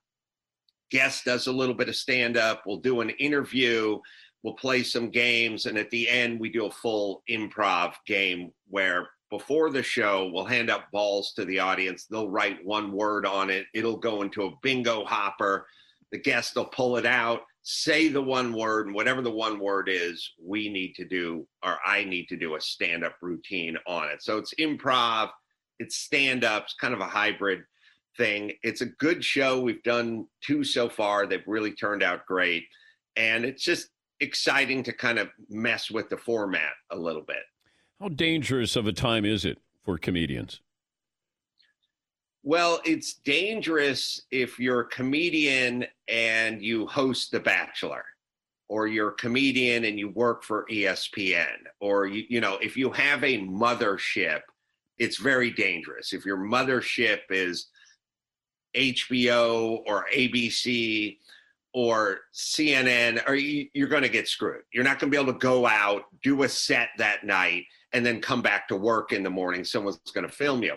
guest 0.90 1.24
does 1.24 1.46
a 1.46 1.52
little 1.52 1.74
bit 1.74 1.88
of 1.88 1.96
stand 1.96 2.36
up. 2.36 2.62
We'll 2.66 2.78
do 2.78 3.00
an 3.00 3.10
interview. 3.10 3.98
We'll 4.42 4.54
play 4.54 4.82
some 4.82 5.10
games. 5.10 5.66
And 5.66 5.78
at 5.78 5.90
the 5.90 6.08
end, 6.08 6.40
we 6.40 6.50
do 6.50 6.66
a 6.66 6.70
full 6.70 7.22
improv 7.28 7.94
game 8.06 8.52
where 8.68 9.08
before 9.30 9.70
the 9.70 9.82
show, 9.82 10.30
we'll 10.32 10.44
hand 10.44 10.70
out 10.70 10.90
balls 10.92 11.32
to 11.34 11.44
the 11.44 11.58
audience. 11.58 12.06
They'll 12.06 12.28
write 12.28 12.64
one 12.64 12.92
word 12.92 13.24
on 13.24 13.48
it, 13.48 13.66
it'll 13.74 13.96
go 13.96 14.22
into 14.22 14.44
a 14.44 14.52
bingo 14.62 15.04
hopper. 15.04 15.66
The 16.10 16.18
guest 16.18 16.56
will 16.56 16.64
pull 16.64 16.96
it 16.96 17.06
out, 17.06 17.42
say 17.62 18.08
the 18.08 18.20
one 18.20 18.52
word, 18.52 18.86
and 18.86 18.94
whatever 18.96 19.22
the 19.22 19.30
one 19.30 19.60
word 19.60 19.88
is, 19.88 20.32
we 20.42 20.68
need 20.68 20.94
to 20.96 21.04
do, 21.04 21.46
or 21.62 21.78
I 21.86 22.02
need 22.02 22.26
to 22.30 22.36
do 22.36 22.56
a 22.56 22.60
stand 22.60 23.04
up 23.04 23.14
routine 23.22 23.76
on 23.86 24.08
it. 24.08 24.20
So 24.20 24.36
it's 24.36 24.52
improv, 24.54 25.30
it's 25.78 25.98
stand 25.98 26.42
ups, 26.42 26.74
kind 26.80 26.92
of 26.92 27.00
a 27.00 27.04
hybrid 27.04 27.60
thing. 28.16 28.52
It's 28.62 28.80
a 28.80 28.86
good 28.86 29.24
show. 29.24 29.60
We've 29.60 29.82
done 29.82 30.26
two 30.40 30.64
so 30.64 30.88
far. 30.88 31.26
They've 31.26 31.46
really 31.46 31.72
turned 31.72 32.02
out 32.02 32.26
great. 32.26 32.64
And 33.16 33.44
it's 33.44 33.62
just 33.62 33.88
exciting 34.20 34.82
to 34.84 34.92
kind 34.92 35.18
of 35.18 35.28
mess 35.48 35.90
with 35.90 36.08
the 36.08 36.16
format 36.16 36.72
a 36.90 36.96
little 36.96 37.22
bit. 37.22 37.42
How 38.00 38.08
dangerous 38.08 38.76
of 38.76 38.86
a 38.86 38.92
time 38.92 39.24
is 39.24 39.44
it 39.44 39.58
for 39.84 39.98
comedians? 39.98 40.60
Well, 42.42 42.80
it's 42.86 43.14
dangerous 43.14 44.22
if 44.30 44.58
you're 44.58 44.80
a 44.80 44.88
comedian 44.88 45.84
and 46.08 46.62
you 46.62 46.86
host 46.86 47.32
The 47.32 47.40
Bachelor, 47.40 48.04
or 48.68 48.86
you're 48.86 49.10
a 49.10 49.14
comedian 49.14 49.84
and 49.84 49.98
you 49.98 50.08
work 50.08 50.42
for 50.42 50.64
ESPN, 50.70 51.56
or 51.80 52.06
you, 52.06 52.24
you 52.30 52.40
know, 52.40 52.56
if 52.62 52.78
you 52.78 52.90
have 52.92 53.24
a 53.24 53.40
mothership, 53.40 54.40
it's 54.98 55.18
very 55.18 55.50
dangerous. 55.50 56.14
If 56.14 56.24
your 56.24 56.38
mothership 56.38 57.20
is 57.28 57.66
HBO 58.74 59.82
or 59.86 60.06
ABC 60.14 61.18
or 61.72 62.20
CNN, 62.34 63.26
or 63.28 63.34
you, 63.34 63.68
are 63.82 63.88
going 63.88 64.02
to 64.02 64.08
get 64.08 64.28
screwed. 64.28 64.62
You're 64.72 64.84
not 64.84 64.98
going 64.98 65.10
to 65.10 65.16
be 65.16 65.22
able 65.22 65.32
to 65.32 65.38
go 65.38 65.66
out, 65.66 66.02
do 66.22 66.42
a 66.42 66.48
set 66.48 66.88
that 66.98 67.24
night, 67.24 67.64
and 67.92 68.04
then 68.04 68.20
come 68.20 68.42
back 68.42 68.66
to 68.68 68.76
work 68.76 69.12
in 69.12 69.22
the 69.22 69.30
morning. 69.30 69.64
Someone's 69.64 69.98
going 70.12 70.26
to 70.26 70.32
film 70.32 70.62
you. 70.62 70.74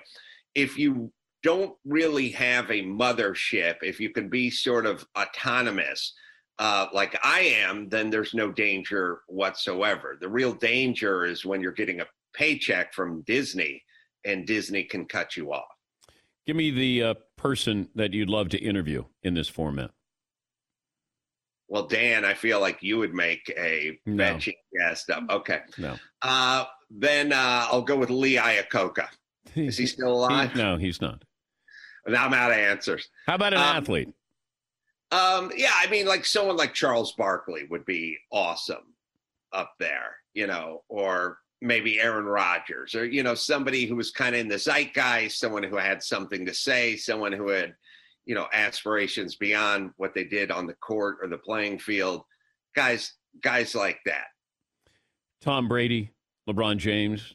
If 0.53 0.77
you 0.77 1.12
don't 1.41 1.75
really 1.84 2.29
have 2.29 2.69
a 2.69 2.84
mothership, 2.84 3.77
if 3.82 3.99
you 3.99 4.12
can 4.12 4.29
be 4.29 4.49
sort 4.49 4.86
of 4.86 5.06
autonomous, 5.17 6.13
uh, 6.60 6.88
like 6.93 7.17
I 7.23 7.41
am, 7.41 7.89
then 7.89 8.10
there's 8.10 8.34
no 8.34 8.51
danger 8.51 9.21
whatsoever. 9.27 10.17
The 10.19 10.29
real 10.29 10.53
danger 10.53 11.25
is 11.25 11.43
when 11.43 11.62
you're 11.62 11.71
getting 11.71 12.01
a 12.01 12.08
paycheck 12.34 12.93
from 12.93 13.21
Disney 13.23 13.84
and 14.25 14.45
Disney 14.45 14.84
can 14.84 15.06
cut 15.06 15.36
you 15.36 15.51
off. 15.51 15.65
Give 16.45 16.56
me 16.56 16.71
the 16.71 17.03
uh, 17.03 17.13
person 17.43 17.89
that 17.93 18.13
you'd 18.13 18.29
love 18.29 18.47
to 18.47 18.58
interview 18.58 19.03
in 19.21 19.34
this 19.34 19.49
format. 19.49 19.91
Well, 21.67 21.88
Dan, 21.88 22.23
I 22.23 22.36
feel 22.36 22.62
like 22.62 22.82
you 22.82 22.97
would 22.99 23.13
make 23.13 23.53
a 23.58 23.99
no. 24.06 24.39
guest. 24.77 25.10
Okay. 25.29 25.60
No. 25.77 25.97
Uh, 26.21 26.63
then 26.89 27.34
uh, 27.34 27.67
I'll 27.69 27.82
go 27.82 27.97
with 27.97 28.10
Lee 28.10 28.36
Iacocca. 28.36 29.08
Is 29.56 29.77
he 29.77 29.86
still 29.88 30.13
alive? 30.13 30.53
He, 30.53 30.58
no, 30.58 30.77
he's 30.77 31.01
not. 31.01 31.23
Now 32.08 32.25
I'm 32.25 32.34
out 32.34 32.51
of 32.51 32.58
answers. 32.58 33.10
How 33.27 33.36
about 33.36 33.53
an 33.53 33.60
um, 33.60 33.65
athlete? 33.65 34.08
Um, 35.12 35.51
yeah, 35.56 35.71
I 35.75 35.88
mean, 35.89 36.06
like 36.06 36.25
someone 36.25 36.56
like 36.56 36.73
Charles 36.73 37.13
Barkley 37.13 37.65
would 37.69 37.86
be 37.86 38.17
awesome 38.32 38.95
up 39.51 39.73
there, 39.79 40.15
you 40.34 40.47
know, 40.47 40.84
or 40.88 41.39
maybe 41.63 41.99
Aaron 41.99 42.26
Rodgers 42.26 42.93
or, 42.93 43.06
you 43.06 43.23
know, 43.23 43.36
somebody 43.36 43.86
who 43.86 43.95
was 43.95 44.12
kind 44.12 44.36
of 44.36 44.41
in 44.41 44.49
the 44.49 44.60
zeitgeist, 44.60 45.39
someone 45.39 45.63
who 45.63 45.78
had 45.78 46.04
something 46.04 46.45
to 46.45 46.54
say, 46.54 46.97
someone 46.97 47.32
who 47.32 47.49
had, 47.49 47.73
you 48.26 48.36
know, 48.36 48.47
aspirations 48.52 49.36
beyond 49.36 49.91
what 49.97 50.13
they 50.13 50.26
did 50.26 50.52
on 50.52 50.67
the 50.67 50.73
court 50.76 51.17
or 51.21 51.30
the 51.30 51.38
playing 51.38 51.80
field. 51.80 52.23
Guys, 52.76 53.13
guys 53.41 53.73
like 53.73 53.99
that. 54.06 54.26
Tom 55.41 55.67
Brady, 55.67 56.12
LeBron 56.49 56.78
James. 56.78 57.34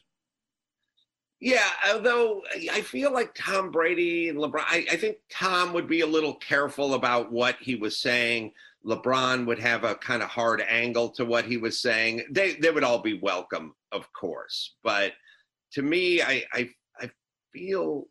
Yeah, 1.39 1.67
although 1.91 2.43
I 2.71 2.81
feel 2.81 3.13
like 3.13 3.33
Tom 3.33 3.71
Brady 3.71 4.29
and 4.29 4.37
LeBron, 4.37 4.63
I, 4.67 4.85
I 4.91 4.97
think 4.97 5.17
Tom 5.31 5.73
would 5.73 5.87
be 5.87 6.01
a 6.01 6.07
little 6.07 6.35
careful 6.35 6.95
about 6.95 7.31
what 7.31 7.55
he 7.61 7.75
was 7.75 7.97
saying. 7.97 8.51
LeBron 8.85 9.45
would 9.45 9.59
have 9.59 9.85
a 9.85 9.95
kind 9.95 10.21
of 10.21 10.29
hard 10.29 10.61
angle 10.69 11.09
to 11.11 11.25
what 11.25 11.45
he 11.45 11.57
was 11.57 11.79
saying. 11.79 12.23
They 12.29 12.53
they 12.55 12.71
would 12.71 12.83
all 12.83 12.99
be 12.99 13.19
welcome, 13.19 13.73
of 13.91 14.11
course, 14.13 14.75
but 14.83 15.13
to 15.73 15.81
me, 15.81 16.21
I 16.21 16.43
I, 16.53 16.69
I 16.99 17.09
feel 17.51 18.05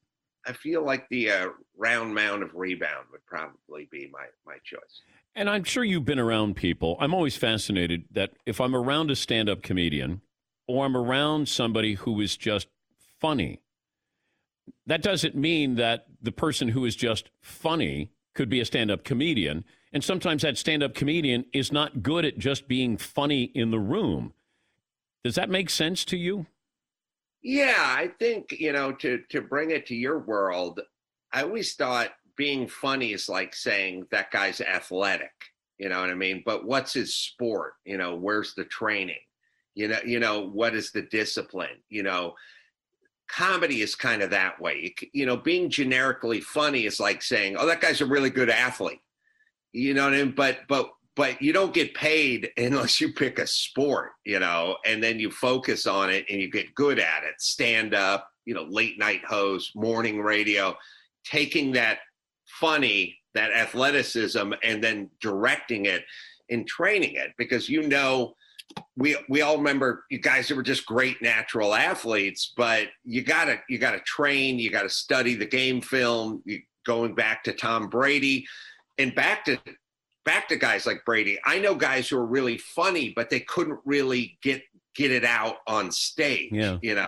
I 0.46 0.52
feel 0.52 0.84
like 0.84 1.08
the 1.08 1.30
uh, 1.30 1.48
round 1.76 2.14
mound 2.14 2.42
of 2.42 2.54
rebound 2.54 3.06
would 3.12 3.24
probably 3.26 3.88
be 3.90 4.08
my 4.12 4.26
my 4.46 4.58
choice. 4.64 5.02
And 5.34 5.48
I'm 5.48 5.64
sure 5.64 5.84
you've 5.84 6.04
been 6.04 6.18
around 6.18 6.56
people. 6.56 6.96
I'm 7.00 7.14
always 7.14 7.36
fascinated 7.36 8.04
that 8.12 8.32
if 8.44 8.60
I'm 8.60 8.74
around 8.74 9.10
a 9.10 9.16
stand-up 9.16 9.62
comedian 9.62 10.22
or 10.66 10.84
I'm 10.84 10.96
around 10.96 11.48
somebody 11.48 11.94
who 11.94 12.20
is 12.20 12.36
just 12.36 12.66
funny, 13.20 13.60
that 14.86 15.00
doesn't 15.00 15.36
mean 15.36 15.76
that 15.76 16.06
the 16.20 16.32
person 16.32 16.68
who 16.68 16.84
is 16.84 16.96
just 16.96 17.30
funny 17.40 18.10
could 18.34 18.48
be 18.48 18.58
a 18.58 18.64
stand-up 18.64 19.04
comedian 19.04 19.64
and 19.92 20.04
sometimes 20.04 20.42
that 20.42 20.58
stand 20.58 20.82
up 20.82 20.94
comedian 20.94 21.44
is 21.52 21.72
not 21.72 22.02
good 22.02 22.24
at 22.24 22.38
just 22.38 22.68
being 22.68 22.96
funny 22.96 23.44
in 23.44 23.70
the 23.70 23.78
room. 23.78 24.34
Does 25.24 25.34
that 25.34 25.50
make 25.50 25.70
sense 25.70 26.04
to 26.06 26.16
you? 26.16 26.46
Yeah, 27.42 27.76
I 27.76 28.10
think, 28.18 28.52
you 28.52 28.72
know, 28.72 28.92
to, 28.92 29.22
to 29.30 29.40
bring 29.40 29.70
it 29.70 29.86
to 29.86 29.94
your 29.94 30.18
world, 30.18 30.80
I 31.32 31.42
always 31.42 31.74
thought 31.74 32.10
being 32.36 32.68
funny 32.68 33.12
is 33.12 33.28
like 33.28 33.54
saying 33.54 34.06
that 34.10 34.30
guy's 34.30 34.60
athletic. 34.60 35.32
You 35.78 35.88
know 35.88 36.00
what 36.00 36.10
I 36.10 36.14
mean? 36.14 36.42
But 36.44 36.66
what's 36.66 36.92
his 36.92 37.14
sport? 37.14 37.74
You 37.84 37.98
know, 37.98 38.16
where's 38.16 38.54
the 38.54 38.64
training? 38.64 39.20
You 39.74 39.88
know, 39.88 39.98
you 40.04 40.18
know, 40.18 40.48
what 40.48 40.74
is 40.74 40.90
the 40.90 41.02
discipline? 41.02 41.82
You 41.88 42.02
know, 42.02 42.34
comedy 43.28 43.82
is 43.82 43.94
kind 43.94 44.22
of 44.22 44.30
that 44.30 44.60
way. 44.60 44.94
You 45.12 45.26
know, 45.26 45.36
being 45.36 45.70
generically 45.70 46.40
funny 46.40 46.84
is 46.84 46.98
like 46.98 47.22
saying, 47.22 47.56
"Oh, 47.56 47.66
that 47.66 47.80
guy's 47.80 48.00
a 48.00 48.06
really 48.06 48.30
good 48.30 48.50
athlete." 48.50 49.00
You 49.72 49.94
know 49.94 50.04
what 50.04 50.14
I 50.14 50.24
mean? 50.24 50.34
But 50.36 50.60
but 50.68 50.90
but 51.18 51.42
you 51.42 51.52
don't 51.52 51.74
get 51.74 51.92
paid 51.94 52.48
unless 52.56 53.00
you 53.00 53.12
pick 53.12 53.38
a 53.38 53.46
sport, 53.46 54.12
you 54.24 54.38
know, 54.38 54.78
and 54.86 55.02
then 55.02 55.18
you 55.18 55.30
focus 55.30 55.86
on 55.86 56.08
it 56.08 56.24
and 56.30 56.40
you 56.40 56.50
get 56.50 56.74
good 56.74 56.98
at 56.98 57.24
it. 57.24 57.34
Stand 57.38 57.92
up, 57.92 58.30
you 58.46 58.54
know, 58.54 58.62
late 58.62 58.98
night 58.98 59.22
host, 59.28 59.72
morning 59.74 60.22
radio, 60.22 60.74
taking 61.24 61.72
that 61.72 61.98
funny, 62.46 63.18
that 63.34 63.52
athleticism, 63.52 64.52
and 64.62 64.82
then 64.82 65.10
directing 65.20 65.86
it 65.86 66.04
and 66.48 66.66
training 66.66 67.14
it 67.14 67.32
because 67.36 67.68
you 67.68 67.86
know 67.86 68.32
we 68.96 69.16
we 69.28 69.42
all 69.42 69.56
remember 69.58 70.04
you 70.10 70.18
guys 70.18 70.48
who 70.48 70.54
were 70.54 70.62
just 70.62 70.86
great 70.86 71.20
natural 71.20 71.74
athletes, 71.74 72.52
but 72.56 72.88
you 73.04 73.22
gotta 73.22 73.60
you 73.68 73.78
gotta 73.78 74.00
train, 74.00 74.58
you 74.58 74.70
gotta 74.70 74.88
study 74.88 75.34
the 75.34 75.46
game 75.46 75.80
film. 75.80 76.42
You, 76.44 76.60
going 76.86 77.14
back 77.14 77.44
to 77.44 77.52
Tom 77.52 77.88
Brady, 77.88 78.46
and 78.96 79.14
back 79.14 79.44
to 79.44 79.58
back 80.28 80.46
to 80.46 80.56
guys 80.56 80.84
like 80.84 81.06
Brady. 81.06 81.38
I 81.46 81.58
know 81.58 81.74
guys 81.74 82.06
who 82.10 82.18
are 82.18 82.26
really 82.26 82.58
funny, 82.58 83.14
but 83.16 83.30
they 83.30 83.40
couldn't 83.40 83.80
really 83.86 84.38
get 84.42 84.62
get 84.94 85.10
it 85.10 85.24
out 85.24 85.56
on 85.66 85.90
stage. 85.90 86.50
Yeah. 86.52 86.76
You 86.82 86.96
know, 86.96 87.06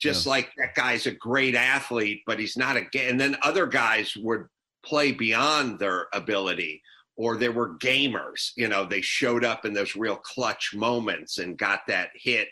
just 0.00 0.24
Yeah. 0.24 0.30
like 0.30 0.52
that 0.56 0.74
guy's 0.74 1.04
a 1.06 1.10
great 1.10 1.54
athlete, 1.54 2.22
but 2.26 2.38
he's 2.38 2.56
not 2.56 2.78
a. 2.78 2.86
And 2.94 3.20
then 3.20 3.36
other 3.42 3.66
guys 3.66 4.16
would 4.16 4.46
play 4.82 5.12
beyond 5.12 5.78
their 5.78 6.06
ability, 6.14 6.82
or 7.16 7.36
there 7.36 7.52
were 7.52 7.76
gamers. 7.76 8.52
You 8.56 8.68
know, 8.68 8.86
they 8.86 9.02
showed 9.02 9.44
up 9.44 9.66
in 9.66 9.74
those 9.74 9.94
real 9.94 10.16
clutch 10.16 10.72
moments 10.74 11.36
and 11.36 11.58
got 11.58 11.80
that 11.88 12.08
hit 12.14 12.48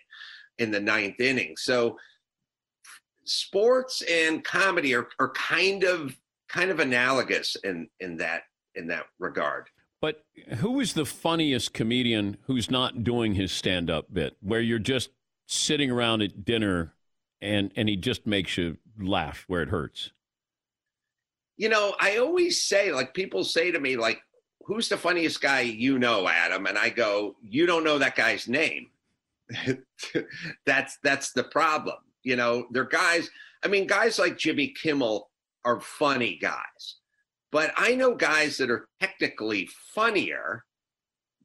in 0.59 0.71
the 0.71 0.81
ninth 0.81 1.19
inning. 1.19 1.57
So 1.57 1.99
sports 3.25 4.03
and 4.03 4.45
comedy 4.45 4.95
are, 4.95 5.09
are 5.19 5.31
kind 5.33 5.83
of 5.85 6.15
kind 6.51 6.71
of 6.71 6.79
analogous 6.81 7.57
in 7.65 7.89
in 8.01 8.19
that 8.19 8.43
in 8.75 8.87
that 8.89 9.07
regard. 9.19 9.71
But 10.05 10.23
who 10.59 10.81
is 10.81 10.93
the 10.93 11.07
funniest 11.07 11.73
comedian 11.73 12.37
who's 12.43 12.71
not 12.71 13.05
doing 13.05 13.37
his 13.37 13.51
stand 13.51 13.89
up 13.89 14.13
bit, 14.13 14.37
where 14.43 14.61
you're 14.61 14.79
just 14.79 15.09
sitting 15.47 15.91
around 15.91 16.21
at 16.21 16.45
dinner 16.45 16.93
and, 17.41 17.73
and 17.75 17.89
he 17.89 17.97
just 17.97 18.27
makes 18.27 18.59
you 18.59 18.77
laugh 19.01 19.45
where 19.47 19.63
it 19.63 19.71
hurts? 19.71 20.11
You 21.57 21.71
know, 21.71 21.95
I 21.99 22.19
always 22.19 22.63
say 22.63 22.93
like 22.93 23.15
people 23.15 23.45
say 23.45 23.71
to 23.71 23.81
me 23.81 23.97
like 23.97 24.21
who's 24.67 24.91
the 24.91 24.99
funniest 24.99 25.41
guy 25.41 25.61
you 25.63 25.99
know, 25.99 26.29
Adam? 26.29 26.67
And 26.67 26.77
I 26.77 26.91
go, 26.91 27.37
you 27.41 27.65
don't 27.65 27.83
know 27.83 27.97
that 27.97 28.15
guy's 28.15 28.47
name. 28.47 28.89
that's 30.67 30.99
that's 31.03 31.33
the 31.33 31.45
problem. 31.45 31.97
You 32.25 32.37
know, 32.37 32.67
they're 32.73 32.85
guys. 32.85 33.31
I 33.65 33.69
mean, 33.69 33.87
guys 33.87 34.19
like 34.19 34.37
Jimmy 34.37 34.69
Kimmel 34.69 35.31
are 35.65 35.81
funny 35.81 36.37
guys, 36.37 36.97
but 37.55 37.71
I 37.77 37.95
know 37.95 38.17
guys 38.17 38.57
that 38.57 38.69
are 38.69 38.89
technically 39.01 39.69
funnier, 39.95 40.65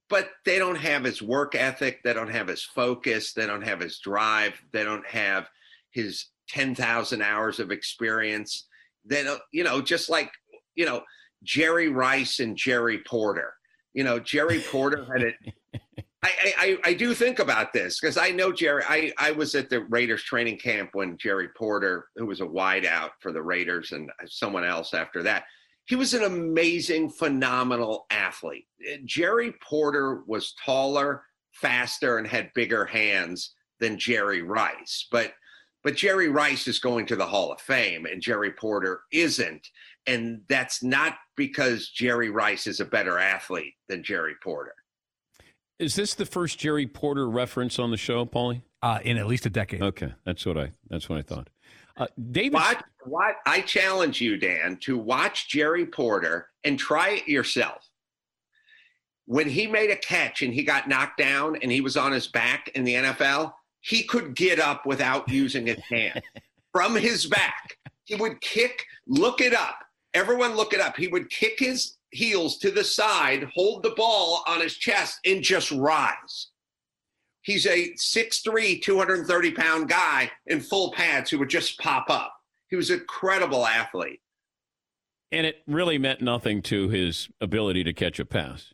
but 0.09 0.27
they 0.43 0.57
don't 0.57 0.79
have 0.79 1.03
his 1.03 1.21
work 1.21 1.53
ethic. 1.53 2.01
They 2.03 2.13
don't 2.13 2.31
have 2.31 2.47
his 2.47 2.63
focus. 2.63 3.33
They 3.33 3.45
don't 3.45 3.61
have 3.61 3.79
his 3.79 3.99
drive. 3.99 4.59
They 4.73 4.83
don't 4.83 5.05
have 5.05 5.47
his 5.91 6.25
ten 6.47 6.73
thousand 6.73 7.21
hours 7.21 7.59
of 7.59 7.69
experience. 7.69 8.67
They 9.05 9.23
don't, 9.23 9.39
you 9.53 9.63
know, 9.63 9.83
just 9.83 10.09
like 10.09 10.31
you 10.73 10.87
know 10.87 11.03
Jerry 11.43 11.89
Rice 11.89 12.39
and 12.39 12.57
Jerry 12.57 13.03
Porter. 13.05 13.53
You 13.93 14.03
know, 14.03 14.17
Jerry 14.17 14.61
Porter 14.61 15.05
had 15.13 15.21
it. 15.27 15.35
I, 16.23 16.31
I, 16.57 16.77
I 16.85 16.93
do 16.95 17.13
think 17.13 17.37
about 17.37 17.71
this 17.71 17.99
because 17.99 18.17
I 18.17 18.31
know 18.31 18.51
Jerry. 18.51 18.81
I, 18.89 19.13
I 19.19 19.29
was 19.29 19.53
at 19.53 19.69
the 19.69 19.81
Raiders 19.81 20.23
training 20.23 20.57
camp 20.57 20.89
when 20.93 21.19
Jerry 21.19 21.49
Porter, 21.55 22.07
who 22.15 22.25
was 22.25 22.41
a 22.41 22.45
wideout 22.47 23.11
for 23.19 23.31
the 23.31 23.43
Raiders, 23.43 23.91
and 23.91 24.09
someone 24.25 24.65
else 24.65 24.95
after 24.95 25.21
that. 25.21 25.43
He 25.89 25.95
was 25.95 26.13
an 26.13 26.23
amazing, 26.23 27.09
phenomenal 27.09 28.05
athlete. 28.11 28.67
Jerry 29.05 29.53
Porter 29.59 30.21
was 30.27 30.53
taller, 30.63 31.23
faster, 31.51 32.19
and 32.19 32.27
had 32.27 32.53
bigger 32.53 32.85
hands 32.85 33.55
than 33.79 33.97
Jerry 33.97 34.43
Rice. 34.43 35.07
But 35.11 35.33
but 35.83 35.95
Jerry 35.95 36.27
Rice 36.27 36.67
is 36.67 36.77
going 36.77 37.07
to 37.07 37.15
the 37.15 37.25
Hall 37.25 37.51
of 37.51 37.59
Fame, 37.59 38.05
and 38.05 38.21
Jerry 38.21 38.51
Porter 38.51 39.01
isn't. 39.11 39.67
And 40.05 40.41
that's 40.47 40.83
not 40.83 41.15
because 41.35 41.89
Jerry 41.89 42.29
Rice 42.29 42.67
is 42.67 42.79
a 42.79 42.85
better 42.85 43.17
athlete 43.17 43.73
than 43.87 44.03
Jerry 44.03 44.35
Porter. 44.43 44.75
Is 45.79 45.95
this 45.95 46.13
the 46.13 46.25
first 46.27 46.59
Jerry 46.59 46.85
Porter 46.85 47.27
reference 47.27 47.79
on 47.79 47.89
the 47.89 47.97
show, 47.97 48.27
Paulie? 48.27 48.61
Uh, 48.83 48.99
in 49.03 49.17
at 49.17 49.25
least 49.25 49.47
a 49.47 49.49
decade. 49.49 49.81
Okay, 49.81 50.13
that's 50.23 50.45
what 50.45 50.55
I 50.55 50.71
that's 50.87 51.09
what 51.09 51.17
I 51.17 51.23
thought. 51.23 51.49
Uh, 51.97 52.05
David, 52.31 52.53
Watch, 52.53 52.83
what 53.03 53.35
I 53.45 53.61
challenge 53.61 54.21
you, 54.21 54.37
Dan, 54.37 54.77
to 54.81 54.97
watch 54.97 55.49
Jerry 55.49 55.85
Porter 55.85 56.49
and 56.63 56.77
try 56.77 57.09
it 57.09 57.27
yourself. 57.27 57.87
When 59.25 59.47
he 59.47 59.67
made 59.67 59.91
a 59.91 59.95
catch 59.95 60.41
and 60.41 60.53
he 60.53 60.63
got 60.63 60.89
knocked 60.89 61.17
down 61.17 61.57
and 61.61 61.71
he 61.71 61.81
was 61.81 61.97
on 61.97 62.11
his 62.11 62.27
back 62.27 62.69
in 62.75 62.83
the 62.83 62.95
NFL, 62.95 63.53
he 63.81 64.03
could 64.03 64.35
get 64.35 64.59
up 64.59 64.85
without 64.85 65.29
using 65.29 65.67
his 65.67 65.79
hand 65.79 66.21
from 66.73 66.95
his 66.95 67.27
back. 67.27 67.77
He 68.05 68.15
would 68.15 68.41
kick, 68.41 68.85
look 69.07 69.39
it 69.39 69.53
up. 69.53 69.77
Everyone 70.13 70.55
look 70.55 70.73
it 70.73 70.79
up. 70.79 70.97
He 70.97 71.07
would 71.07 71.29
kick 71.29 71.59
his 71.59 71.97
heels 72.11 72.57
to 72.57 72.71
the 72.71 72.83
side, 72.83 73.47
hold 73.53 73.83
the 73.83 73.91
ball 73.91 74.43
on 74.47 74.61
his 74.61 74.75
chest, 74.75 75.19
and 75.25 75.43
just 75.43 75.71
rise. 75.71 76.47
He's 77.41 77.65
a 77.65 77.93
6'3, 77.93 78.81
230 78.81 79.51
pound 79.51 79.89
guy 79.89 80.31
in 80.47 80.59
full 80.59 80.91
pads 80.91 81.29
who 81.29 81.39
would 81.39 81.49
just 81.49 81.79
pop 81.79 82.09
up. 82.09 82.33
He 82.69 82.75
was 82.75 82.89
a 82.89 82.99
credible 82.99 83.65
athlete. 83.65 84.21
and 85.31 85.45
it 85.45 85.57
really 85.67 85.97
meant 85.97 86.21
nothing 86.21 86.61
to 86.63 86.89
his 86.89 87.29
ability 87.39 87.83
to 87.83 87.93
catch 87.93 88.19
a 88.19 88.25
pass. 88.25 88.73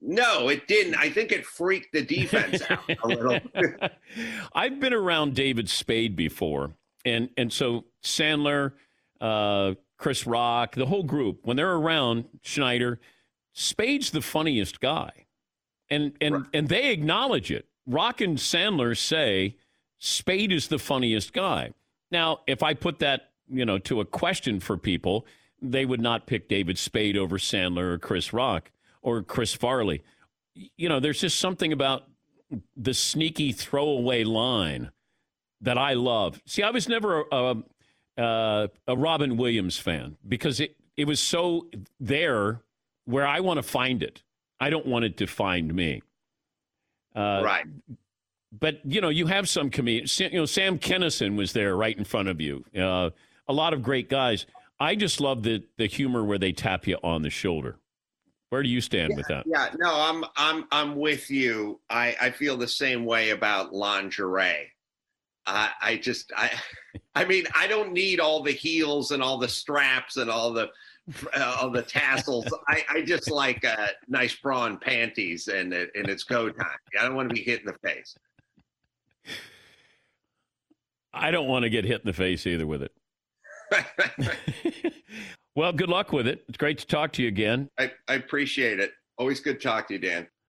No, 0.00 0.48
it 0.48 0.68
didn't. 0.68 0.94
I 0.94 1.10
think 1.10 1.32
it 1.32 1.44
freaked 1.44 1.92
the 1.92 2.02
defense 2.04 2.62
out 2.70 2.88
a 3.02 3.08
little. 3.08 3.40
I've 4.54 4.78
been 4.78 4.94
around 4.94 5.34
David 5.34 5.68
Spade 5.68 6.14
before, 6.14 6.74
and 7.04 7.30
and 7.36 7.52
so 7.52 7.84
Sandler, 8.04 8.74
uh, 9.20 9.74
Chris 9.96 10.24
Rock, 10.24 10.76
the 10.76 10.86
whole 10.86 11.02
group 11.02 11.40
when 11.42 11.56
they're 11.56 11.74
around 11.74 12.26
Schneider, 12.42 13.00
Spade's 13.54 14.12
the 14.12 14.22
funniest 14.22 14.78
guy, 14.80 15.10
and 15.90 16.12
and 16.20 16.46
and 16.52 16.68
they 16.68 16.92
acknowledge 16.92 17.50
it. 17.50 17.66
Rock 17.84 18.20
and 18.20 18.38
Sandler 18.38 18.96
say 18.96 19.56
Spade 19.98 20.52
is 20.52 20.68
the 20.68 20.78
funniest 20.78 21.32
guy. 21.32 21.72
Now, 22.12 22.40
if 22.46 22.62
I 22.62 22.74
put 22.74 23.00
that 23.00 23.27
you 23.50 23.64
know 23.64 23.78
to 23.78 24.00
a 24.00 24.04
question 24.04 24.60
for 24.60 24.76
people, 24.76 25.26
they 25.60 25.84
would 25.84 26.00
not 26.00 26.26
pick 26.26 26.48
David 26.48 26.78
Spade 26.78 27.16
over 27.16 27.38
Sandler 27.38 27.92
or 27.92 27.98
Chris 27.98 28.32
Rock 28.32 28.70
or 29.02 29.22
Chris 29.22 29.54
Farley. 29.54 30.02
You 30.76 30.88
know, 30.88 31.00
there's 31.00 31.20
just 31.20 31.38
something 31.38 31.72
about 31.72 32.04
the 32.76 32.94
sneaky 32.94 33.52
throwaway 33.52 34.24
line 34.24 34.90
that 35.60 35.78
I 35.78 35.94
love. 35.94 36.40
See, 36.46 36.62
I 36.62 36.70
was 36.70 36.88
never 36.88 37.24
a, 37.30 37.56
a, 38.16 38.70
a 38.86 38.96
Robin 38.96 39.36
Williams 39.36 39.78
fan 39.78 40.16
because 40.26 40.60
it, 40.60 40.76
it 40.96 41.06
was 41.06 41.20
so 41.20 41.68
there 42.00 42.62
where 43.04 43.26
I 43.26 43.40
want 43.40 43.58
to 43.58 43.62
find 43.62 44.02
it. 44.02 44.22
I 44.60 44.70
don't 44.70 44.86
want 44.86 45.04
it 45.04 45.16
to 45.18 45.26
find 45.26 45.74
me. 45.74 46.02
Uh, 47.14 47.42
right. 47.44 47.66
But, 48.58 48.80
you 48.84 49.00
know, 49.00 49.08
you 49.08 49.26
have 49.26 49.48
some 49.48 49.70
comedians. 49.70 50.18
You 50.18 50.30
know, 50.30 50.46
Sam 50.46 50.78
Kinison 50.78 51.36
was 51.36 51.52
there 51.52 51.76
right 51.76 51.96
in 51.96 52.04
front 52.04 52.28
of 52.28 52.40
you. 52.40 52.64
Uh, 52.76 53.10
a 53.48 53.52
lot 53.52 53.72
of 53.72 53.82
great 53.82 54.08
guys. 54.08 54.46
I 54.80 54.94
just 54.94 55.20
love 55.20 55.42
the, 55.42 55.64
the 55.76 55.86
humor 55.86 56.24
where 56.24 56.38
they 56.38 56.52
tap 56.52 56.86
you 56.86 56.98
on 57.02 57.22
the 57.22 57.30
shoulder. 57.30 57.78
Where 58.50 58.62
do 58.62 58.68
you 58.68 58.80
stand 58.80 59.14
with 59.14 59.26
that? 59.28 59.44
Yeah, 59.46 59.68
no, 59.76 59.92
I'm 59.92 60.24
I'm 60.36 60.64
I'm 60.70 60.96
with 60.96 61.30
you. 61.30 61.80
I 61.90 62.16
I 62.18 62.30
feel 62.30 62.56
the 62.56 62.68
same 62.68 63.04
way 63.04 63.30
about 63.30 63.74
lingerie. 63.74 64.72
I 65.46 65.70
I 65.82 65.96
just 65.96 66.32
I 66.34 66.50
I 67.14 67.26
mean 67.26 67.44
I 67.54 67.66
don't 67.66 67.92
need 67.92 68.20
all 68.20 68.42
the 68.42 68.52
heels 68.52 69.10
and 69.10 69.22
all 69.22 69.36
the 69.36 69.48
straps 69.48 70.16
and 70.16 70.30
all 70.30 70.52
the 70.54 70.70
uh, 71.34 71.56
all 71.60 71.70
the 71.70 71.82
tassels. 71.82 72.46
I 72.68 72.82
I 72.88 73.02
just 73.02 73.30
like 73.30 73.66
uh, 73.66 73.88
nice 74.08 74.34
bra 74.34 74.64
and 74.64 74.80
panties 74.80 75.48
and 75.48 75.74
and 75.74 76.08
it's 76.08 76.24
go 76.24 76.48
time. 76.48 76.66
I 76.98 77.04
don't 77.04 77.16
want 77.16 77.28
to 77.28 77.34
be 77.34 77.42
hit 77.42 77.60
in 77.60 77.66
the 77.66 77.78
face. 77.86 78.16
I 81.12 81.30
don't 81.30 81.48
want 81.48 81.64
to 81.64 81.70
get 81.70 81.84
hit 81.84 82.00
in 82.00 82.06
the 82.06 82.12
face 82.14 82.46
either 82.46 82.66
with 82.66 82.82
it. 82.82 82.92
well, 85.56 85.72
good 85.72 85.88
luck 85.88 86.12
with 86.12 86.26
it. 86.26 86.44
It's 86.48 86.58
great 86.58 86.78
to 86.78 86.86
talk 86.86 87.12
to 87.14 87.22
you 87.22 87.28
again. 87.28 87.68
I, 87.78 87.92
I 88.08 88.14
appreciate 88.14 88.80
it. 88.80 88.92
Always 89.18 89.40
good 89.40 89.60
to 89.60 89.66
talk 89.68 89.88
to 89.88 89.94
you, 89.94 90.00
Dan. 90.00 90.28